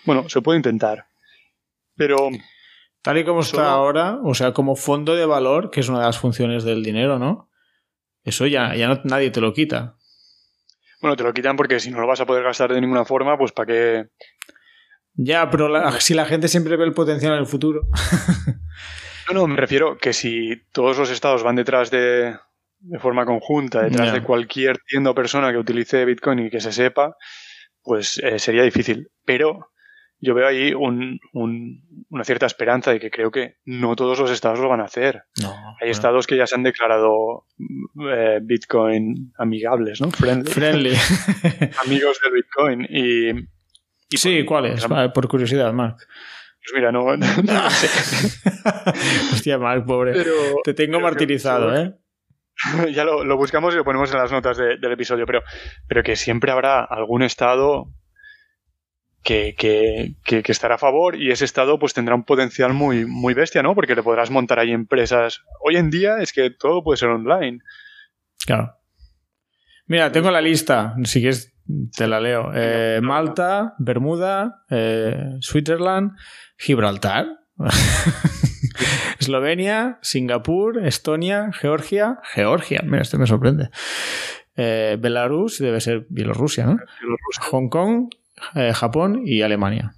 [0.06, 1.08] Bueno, se puede intentar.
[1.96, 2.30] Pero.
[3.02, 6.06] Tal y como está ahora, o sea, como fondo de valor, que es una de
[6.06, 7.50] las funciones del dinero, ¿no?
[8.24, 9.98] Eso ya, ya no, nadie te lo quita.
[11.02, 13.38] Bueno, te lo quitan porque si no lo vas a poder gastar de ninguna forma,
[13.38, 14.10] pues para qué.
[15.16, 17.88] Ya, pero si la gente siempre ve el potencial en el futuro.
[19.30, 22.36] no, no, me refiero que si todos los estados van detrás de,
[22.80, 26.72] de forma conjunta, detrás de cualquier tienda o persona que utilice Bitcoin y que se
[26.72, 27.16] sepa,
[27.82, 29.10] pues eh, sería difícil.
[29.26, 29.72] Pero
[30.20, 34.60] yo veo ahí un, una cierta esperanza de que creo que no todos los estados
[34.60, 35.24] lo van a hacer.
[35.82, 37.46] Hay estados que ya se han declarado
[38.10, 40.12] eh, Bitcoin amigables, ¿no?
[40.12, 40.96] Friendly.
[41.86, 42.88] Amigos del Bitcoin.
[42.90, 43.50] Y,
[44.18, 44.86] sí, ¿cuáles?
[45.14, 45.98] por curiosidad, Mark.
[45.98, 47.06] Pues mira, no,
[47.70, 47.88] sé.
[49.34, 50.14] Hostia, Mark, pobre.
[50.64, 51.94] Te tengo martirizado, ¿eh?
[52.94, 55.44] ya lo, buscamos y lo ponemos en las notas del episodio, pero,
[55.88, 57.88] pero que siempre habrá algún estado
[59.24, 63.34] que, que, que, estará a favor y ese estado pues tendrá un potencial muy, muy
[63.34, 63.74] bestia, ¿no?
[63.74, 65.42] Porque le podrás montar ahí empresas.
[65.62, 67.60] Hoy en día es que todo puede ser online.
[68.46, 68.76] Claro.
[69.86, 71.53] Mira, tengo la lista, si quieres
[71.96, 72.52] te la leo.
[72.54, 76.12] Eh, Malta, Bermuda, eh, Switzerland,
[76.58, 77.28] Gibraltar,
[79.20, 83.70] Eslovenia, Singapur, Estonia, Georgia, Georgia, mira, este me sorprende.
[84.56, 86.78] Eh, Belarus, debe ser Bielorrusia, ¿no?
[87.52, 88.10] Hong Kong,
[88.56, 89.94] eh, Japón y Alemania.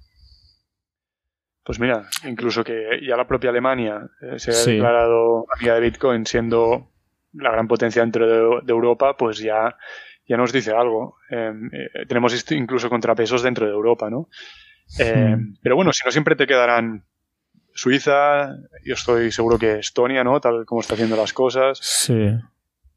[1.64, 6.92] Pues mira, incluso que ya la propia Alemania se ha declarado amiga de Bitcoin siendo
[7.38, 9.76] la gran potencia dentro de, Europa, pues ya,
[10.26, 11.16] ya nos dice algo.
[11.30, 14.28] Em, eh, tenemos incluso contrapesos dentro de Europa, ¿no?
[14.98, 17.04] Em, pero bueno, si no siempre te quedarán
[17.74, 20.40] Suiza, yo estoy seguro que Estonia, ¿no?
[20.40, 21.78] Tal como está haciendo las cosas.
[21.82, 22.30] Sí.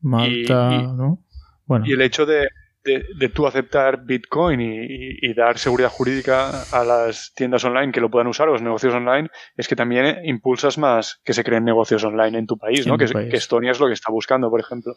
[0.01, 1.19] Malta, ¿no?
[1.65, 1.85] Bueno.
[1.85, 2.47] Y el hecho de,
[2.83, 8.27] de, tú aceptar Bitcoin y, dar seguridad jurídica a las tiendas online que lo puedan
[8.27, 12.37] usar, o los negocios online, es que también impulsas más que se creen negocios online
[12.37, 12.97] en tu país, ¿no?
[12.97, 14.95] Que, Estonia es lo que está buscando, por ejemplo.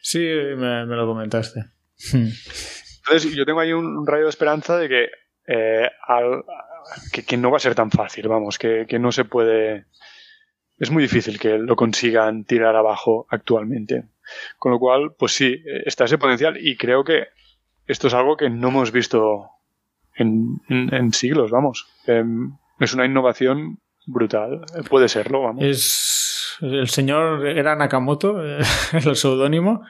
[0.00, 1.64] Sí, me, lo comentaste.
[2.12, 5.08] Entonces, yo tengo ahí un, rayo de esperanza de que,
[5.46, 5.90] eh,
[7.26, 9.86] que, no va a ser tan fácil, vamos, que, que no se puede.
[10.78, 14.04] Es muy difícil que lo consigan tirar abajo actualmente.
[14.58, 17.28] Con lo cual, pues sí, está ese potencial y creo que
[17.86, 19.50] esto es algo que no hemos visto
[20.16, 21.86] en, siglos, vamos.
[22.06, 24.62] Em, es una innovación brutal.
[24.88, 25.64] Puede serlo, vamos.
[25.64, 28.40] Es el señor era Nakamoto,
[28.92, 29.82] el seudónimo.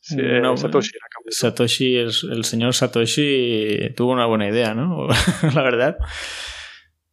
[0.00, 1.30] Satoshi Nakamoto.
[1.30, 5.08] Satoshi, el, señor Satoshi tuvo una buena idea, ¿no?
[5.54, 5.98] La verdad.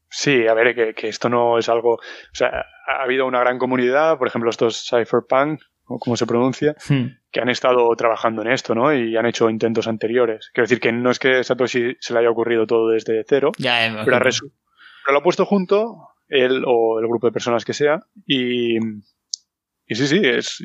[0.09, 1.95] Sí, a ver, que, que, esto no es algo.
[1.95, 6.75] O sea, ha habido una gran comunidad, por ejemplo, estos cypherpunk, o como se pronuncia,
[6.89, 7.05] hmm.
[7.31, 8.93] que han estado trabajando en esto, ¿no?
[8.93, 10.49] Y han hecho intentos anteriores.
[10.53, 14.03] Quiero decir que no es que Satoshi se le haya ocurrido todo desde cero, ya,
[14.03, 19.95] pero, lo ha puesto junto, él o el grupo de personas que sea, y, y
[19.95, 20.63] sí, sí, es,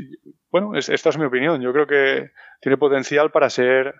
[0.50, 1.60] bueno, esta es mi opinión.
[1.60, 3.94] Yo creo que tiene potencial para ser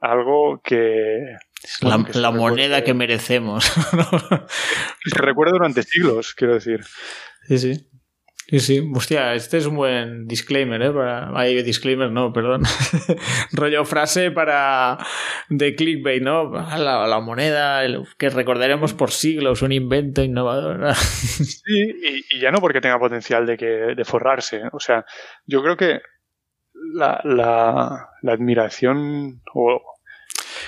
[0.00, 1.36] algo que...
[1.80, 3.64] la, moneda que merecemos.
[5.04, 6.80] se recuerda durante siglos, quiero decir.
[7.46, 7.88] Sí, sí.
[8.50, 10.90] Sí, sí, hostia, este es un buen disclaimer, ¿eh?
[10.90, 11.38] Para...
[11.38, 12.62] Ay, disclaimer, no, perdón.
[13.52, 14.96] Rollo frase para
[15.50, 16.50] de clickbait, ¿no?
[16.50, 17.82] La, moneda
[18.16, 20.94] que recordaremos por siglos, un invento innovador.
[20.94, 24.62] sí, y, ya no porque tenga potencial de, que, de forrarse.
[24.72, 25.04] O sea,
[25.44, 26.00] yo creo que
[26.94, 29.82] la, la, la admiración o,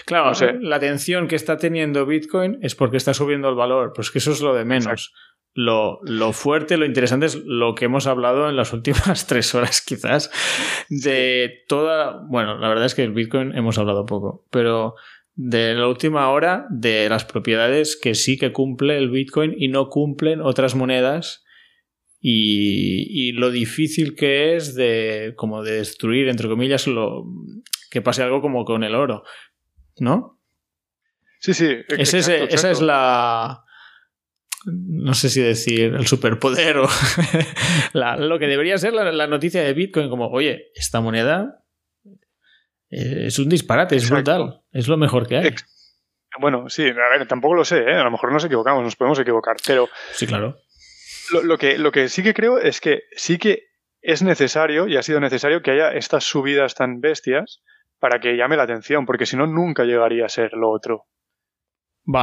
[0.04, 4.18] Claro, la atención que está teniendo Bitcoin es porque está subiendo el valor, pues que
[4.18, 5.12] eso es lo de menos.
[5.52, 10.30] Lo, fuerte, lo interesante es lo que hemos hablado en las últimas tres horas, quizás,
[10.88, 12.24] de toda.
[12.28, 14.94] Bueno, la verdad es que el Bitcoin hemos hablado poco, pero
[15.34, 19.88] de la última hora de las propiedades que sí que cumple el Bitcoin y no
[19.88, 21.44] cumplen otras monedas.
[22.22, 27.24] Y, lo difícil que es de como de destruir, entre comillas, lo
[27.90, 29.24] que pase algo como con el oro.
[29.98, 30.38] ¿No?
[31.38, 31.78] Sí, sí.
[31.88, 33.64] esa es la
[34.66, 36.88] no sé si decir el superpoder o
[37.92, 41.64] lo que debería ser la, noticia de Bitcoin, como, oye, esta moneda
[42.90, 45.54] es un disparate, es brutal, es lo mejor que hay.
[46.40, 47.94] Bueno, sí, a ver, tampoco lo sé, ¿eh?
[47.94, 49.88] a lo mejor nos equivocamos, nos podemos equivocar, pero...
[50.12, 50.58] Sí, claro.
[51.44, 53.68] Lo, que, lo que sí que creo es que sí que
[54.02, 57.62] es necesario, y ha sido necesario, que haya estas subidas tan bestias
[57.98, 61.06] para que llame la atención, porque si no, nunca llegaría a ser lo otro.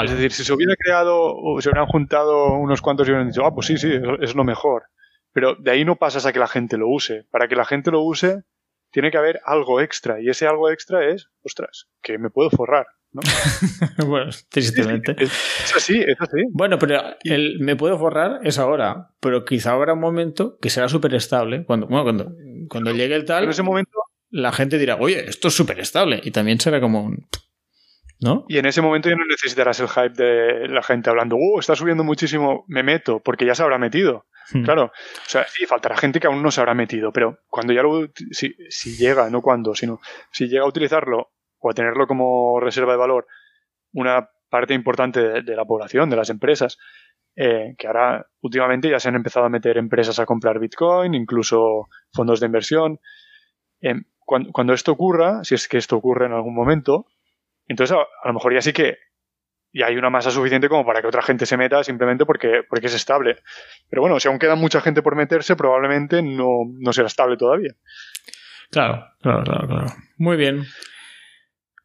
[0.04, 3.46] Es decir, si se hubiera creado o se hubieran juntado unos cuantos y hubieran dicho,
[3.46, 4.84] ah, pues sí, sí, es lo mejor.
[5.34, 7.26] Pero de ahí no pasas a que la gente lo use.
[7.30, 8.44] Para que la gente lo use,
[8.92, 10.22] tiene que haber algo extra.
[10.22, 12.88] Y ese algo extra es, ostras, que me puedo forrar.
[13.12, 13.22] ¿no?
[14.08, 15.16] bueno, tristemente.
[15.18, 15.32] Es,
[15.76, 16.38] así, es así.
[16.52, 19.12] Bueno, pero el me puedo forrar es ahora.
[19.20, 21.66] Pero quizá habrá un momento que será súper estable.
[21.66, 22.32] Cuando, bueno, cuando,
[22.70, 23.44] cuando llegue el tal.
[23.44, 23.92] En ese momento.
[24.30, 26.20] La gente dirá, oye, esto es súper estable.
[26.24, 27.28] Y también será como un.
[28.20, 28.45] ¿No?
[28.47, 31.59] Y en ese momento ya no necesitarás el hype de la gente hablando, ¡uh!
[31.59, 34.26] Está subiendo muchísimo, me meto, porque ya se habrá metido.
[34.51, 34.63] Hmm.
[34.63, 37.84] Claro, o sea, sí, faltará gente que aún no se habrá metido, pero cuando ya
[37.84, 38.07] lo.
[38.32, 39.99] Si, si llega, no cuando, sino
[40.32, 43.28] si llega a utilizarlo o a tenerlo como reserva de valor
[43.93, 46.78] una parte importante de, la población, de las empresas,
[47.36, 51.88] eh, que ahora últimamente ya se han empezado a meter empresas a comprar Bitcoin, incluso
[52.13, 52.99] fondos de inversión.
[53.82, 57.05] Eh, cuando, cuando, esto ocurra, si es que esto ocurre en algún momento,
[57.68, 58.97] entonces, a, lo mejor ya sí que
[59.74, 62.88] ya hay una masa suficiente como para que otra gente se meta simplemente porque, porque
[62.88, 63.38] es estable.
[63.89, 67.76] Pero bueno, si aún queda mucha gente por meterse, probablemente no, no será estable todavía.
[68.72, 69.88] Claro, claro, claro, claro.
[70.18, 70.65] Muy bien.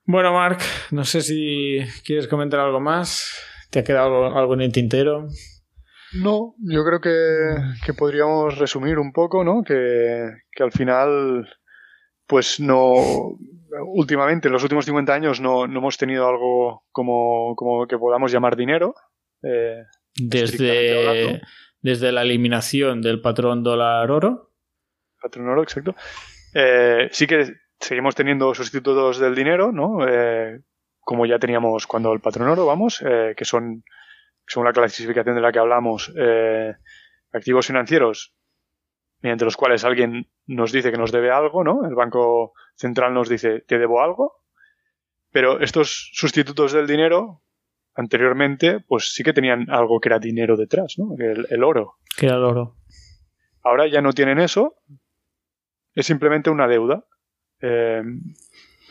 [0.05, 0.59] Bueno, Mark,
[0.91, 3.39] no sé si quieres comentar algo más.
[3.71, 5.29] ¿Te ha quedado algo, en el tintero?
[6.13, 9.63] No, yo creo que, podríamos resumir un poco, ¿no?
[9.63, 10.29] Que,
[10.59, 11.49] al final,
[12.33, 13.37] pues no.
[13.89, 18.57] Últimamente, en los últimos 50 años, no, hemos tenido algo como, como que podamos llamar
[18.57, 18.95] dinero.
[19.43, 19.83] Eh,
[20.15, 21.43] desde,
[21.83, 24.51] desde la eliminación del patrón dólar-oro.
[25.21, 25.95] Patrón oro, exacto.
[26.55, 30.09] Eh, sí que seguimos teniendo sustitutos del dinero, ¿no?
[30.09, 30.59] Eh,
[31.01, 32.99] como ya teníamos cuando el patrón oro, vamos,
[33.37, 33.85] que son,
[34.47, 36.11] según la clasificación de la que hablamos,
[37.31, 38.35] activos financieros
[39.21, 41.87] mediante los cuales alguien nos dice que nos debe algo, ¿no?
[41.87, 44.43] El Banco Central nos dice, te debo algo.
[45.31, 47.43] Pero estos sustitutos del dinero,
[47.95, 51.15] anteriormente, pues sí que tenían algo que era dinero detrás, ¿no?
[51.19, 51.95] El, el oro.
[52.17, 52.77] Que era el oro.
[53.63, 54.77] Ahora ya no tienen eso.
[55.95, 57.05] Es simplemente una deuda.
[57.61, 58.03] Eh,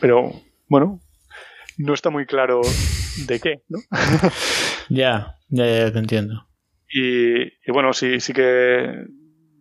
[0.00, 0.32] pero,
[0.68, 1.00] bueno,
[1.78, 2.60] no está muy claro
[3.26, 3.78] de qué, ¿no?
[4.88, 6.48] ya, ya, ya te entiendo.
[6.92, 9.06] Y, bueno, sí, sí que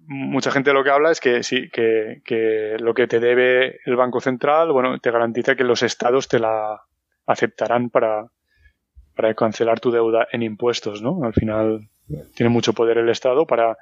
[0.07, 3.95] mucha gente lo que habla es que sí, que, que, lo que te debe el
[3.95, 6.81] Banco Central, bueno, te garantiza que los estados te la
[7.25, 8.27] aceptarán para,
[9.15, 11.23] para cancelar tu deuda en impuestos, ¿no?
[11.23, 11.89] Al final
[12.35, 13.77] tiene mucho poder el Estado para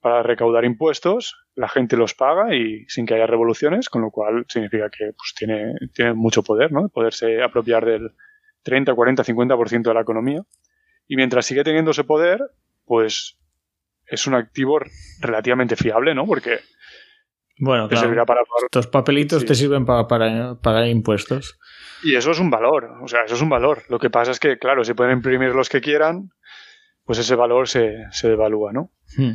[0.00, 4.44] para recaudar impuestos, la gente los paga y sin que haya revoluciones, con lo cual
[4.48, 6.88] significa que pues, tiene, tiene mucho poder, ¿no?
[6.88, 8.12] Poderse apropiar del
[8.62, 10.42] 30, 40, 50% de la economía.
[11.08, 12.40] Y mientras sigue teniendo ese poder,
[12.84, 13.38] pues
[14.10, 14.80] es un activo
[15.20, 16.26] relativamente fiable, ¿no?
[16.26, 16.60] Porque
[17.60, 18.24] bueno, claro.
[18.24, 21.58] para Estos papelitos te sirven para, pagar impuestos.
[22.04, 23.82] Y eso es un valor, o sea, eso es un valor.
[23.88, 26.30] Lo que pasa es que, claro, si pueden imprimir los que quieran,
[27.04, 28.92] pues ese valor se, se devalúa, ¿no?
[29.16, 29.32] Hmm.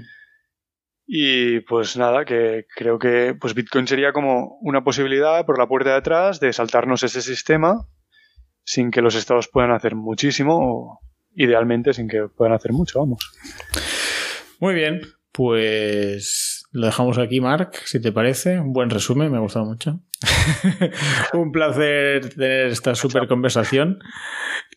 [1.06, 5.90] Y pues nada, que creo que pues Bitcoin sería como una posibilidad por la puerta
[5.90, 7.90] de atrás de saltarnos ese sistema
[8.64, 11.00] sin que los estados puedan hacer muchísimo o
[11.36, 13.34] idealmente sin que puedan hacer mucho, vamos.
[14.64, 15.02] Muy bien,
[15.34, 18.62] pues lo dejamos aquí, Mark, si te parece.
[18.62, 20.00] Un buen resumen, me ha gustado mucho.
[21.34, 24.00] Un placer tener esta super conversación.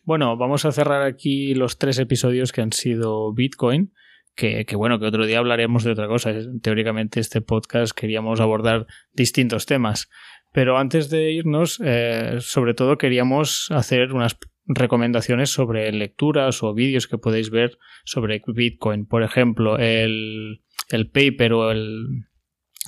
[0.03, 3.93] Bueno, vamos a cerrar aquí los tres episodios que han sido Bitcoin
[4.35, 6.33] que, bueno, que otro día hablaremos de otra cosa.
[6.61, 10.09] Teóricamente este podcast queríamos abordar distintos temas.
[10.51, 14.37] Pero antes de irnos, eh, sobre todo queríamos hacer unas
[14.67, 19.05] recomendaciones sobre lecturas o vídeos que podéis ver sobre Bitcoin.
[19.05, 22.25] Por ejemplo, el, el paper o el,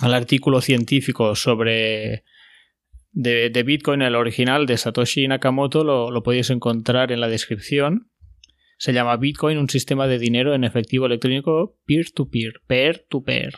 [0.03, 2.23] el, artículo científico sobre
[3.11, 8.09] de, de, Bitcoin, el original de Satoshi Nakamoto, lo, lo podéis encontrar en la descripción
[8.79, 13.53] se llama Bitcoin, un sistema de dinero en efectivo electrónico peer-to-peer, peer-to-peer.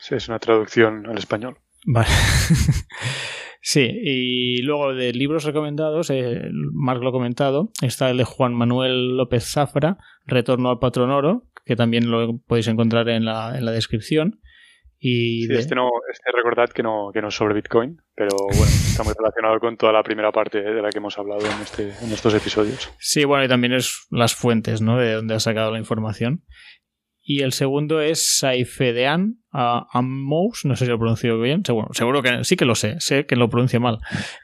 [0.00, 1.58] Sí, es una traducción al español.
[1.84, 2.08] Vale.
[3.64, 6.42] sí, y luego de libros recomendados, eh,
[6.72, 9.96] Marc lo ha comentado, está el de Juan Manuel López Zafra,
[10.26, 14.40] Retorno al Patrón Oro, que también lo podéis encontrar en la, en la descripción.
[15.06, 19.02] Y este no, este recordad que no, que no es sobre Bitcoin, pero bueno, está
[19.02, 22.10] muy relacionado con toda la primera parte de la que hemos hablado en, este, en
[22.10, 22.90] estos episodios.
[22.98, 24.96] Sí, bueno, y también es las fuentes, ¿no?
[24.96, 26.44] De donde ha sacado la información.
[27.26, 32.44] Y el segundo es Saifedean Ammous, no sé si lo pronuncio bien, seguro, seguro que
[32.44, 33.98] sí que lo sé, sé que lo pronuncio mal.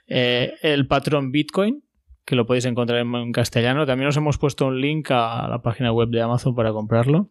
[0.07, 1.85] Eh, el patrón Bitcoin,
[2.25, 3.85] que lo podéis encontrar en castellano.
[3.85, 7.29] También os hemos puesto un link a la página web de Amazon para comprarlo.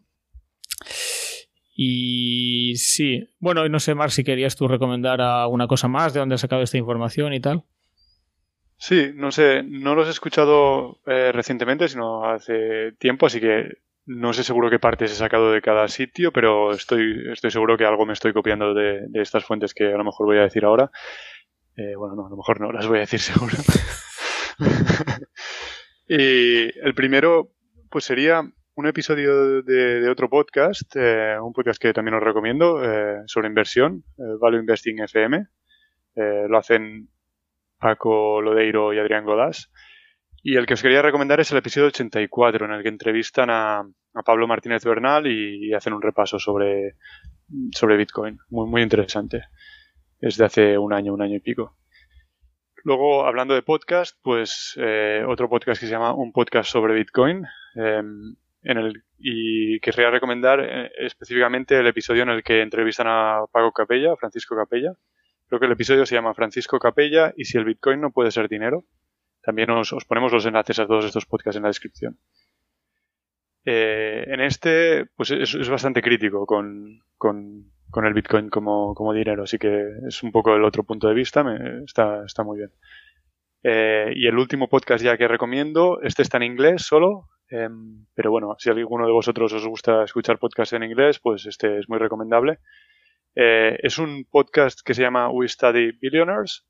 [1.74, 6.36] Y sí, bueno, no sé, Mark, si querías tú recomendar alguna cosa más de dónde
[6.36, 7.64] has sacado esta información y tal.
[8.76, 14.32] Sí, no sé, no los he escuchado eh, recientemente, sino hace tiempo, así que no
[14.32, 18.06] sé seguro qué partes he sacado de cada sitio, pero estoy, estoy seguro que algo
[18.06, 20.90] me estoy copiando de, estas fuentes que a lo mejor voy a decir ahora.
[21.76, 23.54] Eh, bueno, no, a lo mejor no, las voy a decir seguro.
[26.08, 27.52] y el primero,
[27.90, 28.42] pues sería
[28.80, 34.04] un episodio de, otro podcast, eh, un podcast que también os recomiendo, eh, sobre inversión,
[34.16, 35.46] eh, Value Investing FM.
[36.48, 37.10] lo hacen
[37.78, 39.70] Paco Lodeiro y Adrián Godás.
[40.42, 43.82] Y el que os quería recomendar es el episodio 84, en el que entrevistan a,
[44.24, 46.96] Pablo Martínez Bernal y, hacen un repaso sobre,
[47.72, 48.38] sobre Bitcoin.
[48.48, 49.44] Muy, muy interesante.
[50.18, 51.76] Es de hace un año, un año y pico.
[52.82, 54.76] Luego, hablando de podcast, pues
[55.28, 57.44] otro podcast que se llama Un podcast sobre Bitcoin.
[57.74, 63.44] Em, en el, y querría recomendar eh, específicamente el episodio en el que entrevistan a
[63.50, 64.92] Paco Capella, Francisco Capella.
[65.48, 68.48] Creo que el episodio se llama Francisco Capella y si el Bitcoin no puede ser
[68.48, 68.84] dinero.
[69.42, 72.18] También os, ponemos los enlaces a todos estos podcasts en la descripción.
[73.64, 77.02] Eh, en este, pues es, bastante crítico con,
[78.04, 81.84] el Bitcoin como, dinero, así que es un poco el otro punto de vista, me,
[81.84, 82.70] está, está muy bien.
[83.62, 88.30] Eh, y el último podcast ya que recomiendo, este está en inglés solo, em, pero
[88.30, 91.98] bueno, si alguno de vosotros os gusta escuchar podcasts en inglés, pues este es muy
[91.98, 92.58] recomendable.
[93.34, 96.66] Eh, es un podcast que se llama We Study Billionaires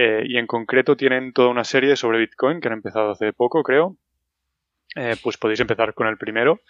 [0.00, 3.62] eh, y en concreto tienen toda una serie sobre Bitcoin que han empezado hace poco,
[3.62, 3.96] creo.
[5.22, 6.60] pues podéis empezar con el primero,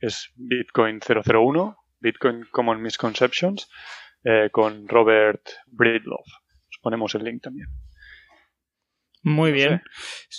[0.00, 3.70] es Bitcoin 001, Bitcoin Common Misconceptions,
[4.52, 6.26] con Robert Breedlove.
[6.70, 7.68] Os ponemos el link también.
[9.22, 9.82] Muy bien.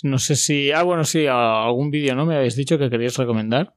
[0.02, 0.72] No sé si.
[0.72, 2.26] Ah, bueno, sí, algún vídeo, ¿no?
[2.26, 3.74] Me habéis dicho que queríais recomendar.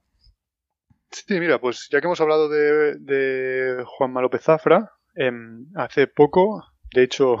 [1.10, 6.64] Sí, mira, pues ya que hemos hablado de, de Juanma López Zafra, em, hace poco,
[6.92, 7.36] de hecho,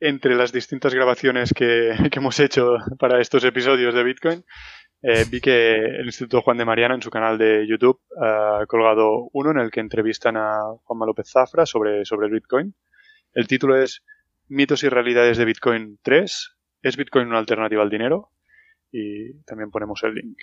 [0.00, 4.44] entre las distintas grabaciones que, hemos hecho para estos episodios de Bitcoin,
[5.02, 9.28] eh, vi que el Instituto Juan de Mariana en su canal de YouTube ha colgado
[9.32, 12.74] uno en el que entrevistan a Juanma López Zafra sobre, sobre el Bitcoin.
[13.32, 14.04] El título es
[14.48, 18.30] Mitos y realidades de Bitcoin 3, ¿Es Bitcoin una alternativa al dinero?
[18.92, 20.38] Y también ponemos el link.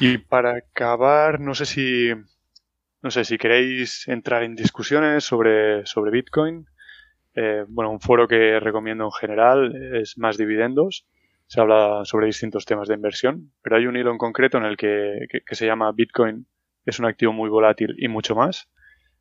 [0.00, 2.10] Y para acabar, no sé si
[3.02, 6.66] no sé si queréis entrar en discusiones sobre, sobre Bitcoin.
[7.34, 11.06] Eh, bueno, un foro que recomiendo en general es Más Dividendos.
[11.46, 14.76] Se habla sobre distintos temas de inversión, pero hay un hilo en concreto en el
[14.76, 16.46] que, que se llama Bitcoin
[16.86, 18.68] es un activo muy volátil y mucho más.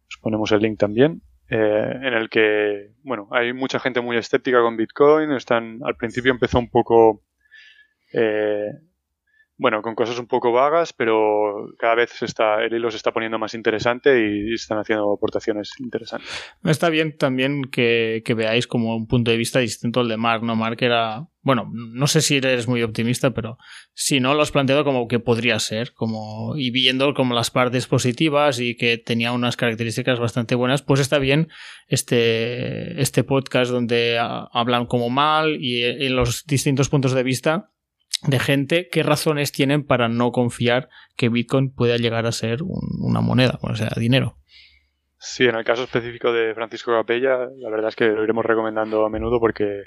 [0.07, 1.21] Os ponemos el link también.
[1.49, 5.31] Eh, en el que, bueno, hay mucha gente muy escéptica con Bitcoin.
[5.31, 7.23] Están, al principio empezó un poco,
[8.11, 8.71] eh,
[9.63, 13.13] bueno, con cosas un poco vagas, pero cada vez se está, el hilo se está
[13.13, 16.29] poniendo más interesante y están haciendo aportaciones interesantes.
[16.65, 20.43] Está bien también que, que veáis como un punto de vista distinto al de Mark,
[20.43, 20.57] ¿no?
[20.57, 23.57] Mark era bueno, no sé si eres muy optimista, pero
[23.93, 27.85] si no lo has planteado como que podría ser, como y viendo como las partes
[27.85, 31.49] positivas y que tenía unas características bastante buenas, pues está bien
[31.87, 37.72] este, este podcast donde hablan como mal y en los distintos puntos de vista
[38.27, 43.21] de gente qué razones tienen para no confiar que Bitcoin pueda llegar a ser una
[43.21, 44.37] moneda, o sea, dinero.
[45.17, 49.05] Sí, en el caso específico de Francisco Capella, la verdad es que lo iremos recomendando
[49.05, 49.83] a menudo porque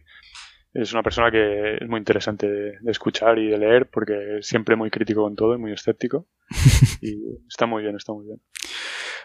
[0.72, 4.76] es una persona que es muy interesante de, escuchar y de leer porque es siempre
[4.76, 6.26] muy crítico con todo y muy escéptico.
[7.02, 7.16] y
[7.48, 8.40] está muy bien, está muy bien.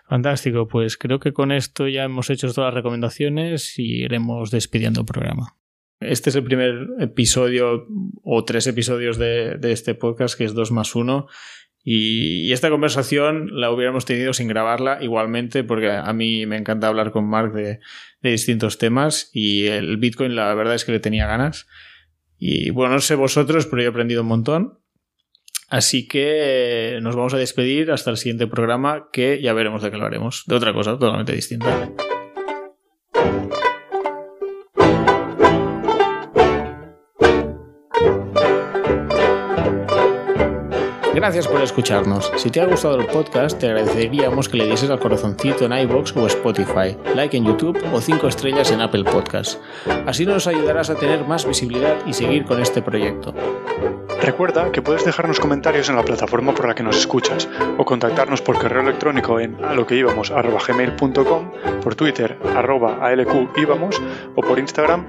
[0.08, 5.02] Fantástico, pues creo que con esto ya hemos hecho todas las recomendaciones y iremos despidiendo
[5.02, 5.56] el programa.
[6.02, 7.88] Este es el primer episodio
[8.24, 11.28] o tres episodios de, de este podcast, que es 2 más 1.
[11.84, 17.12] Y, esta conversación la hubiéramos tenido sin grabarla igualmente, porque a mí me encanta hablar
[17.12, 17.80] con Mark de,
[18.22, 21.68] distintos temas y el Bitcoin la verdad es que le tenía ganas.
[22.38, 24.80] Y bueno, no sé vosotros, pero he aprendido un montón.
[25.70, 29.98] Así que nos vamos a despedir hasta el siguiente programa, que ya veremos de qué
[29.98, 30.44] lo haremos.
[30.48, 31.90] De otra cosa totalmente distinta.
[41.22, 42.32] Gracias por escucharnos.
[42.38, 46.18] Si te ha gustado el podcast, te agradeceríamos que le dieses al corazoncito en iBox
[46.18, 49.60] o Spotify, like en YouTube o 5 estrellas en Apple Podcasts.
[50.08, 53.36] Así nos ayudarás a tener más visibilidad y seguir con este proyecto.
[54.22, 57.50] Recuerda que puedes dejarnos comentarios en la plataforma por la que nos escuchas
[57.80, 59.76] o contactarnos por correo electrónico en a
[61.82, 63.00] por Twitter arroba
[63.58, 64.00] íbamos
[64.36, 65.08] o por Instagram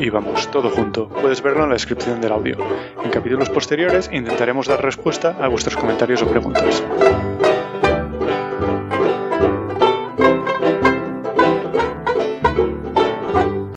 [0.00, 1.08] íbamos, todo junto.
[1.08, 2.58] Puedes verlo en la descripción del audio.
[3.02, 6.82] En capítulos posteriores intentaremos dar respuesta a vuestros comentarios o preguntas.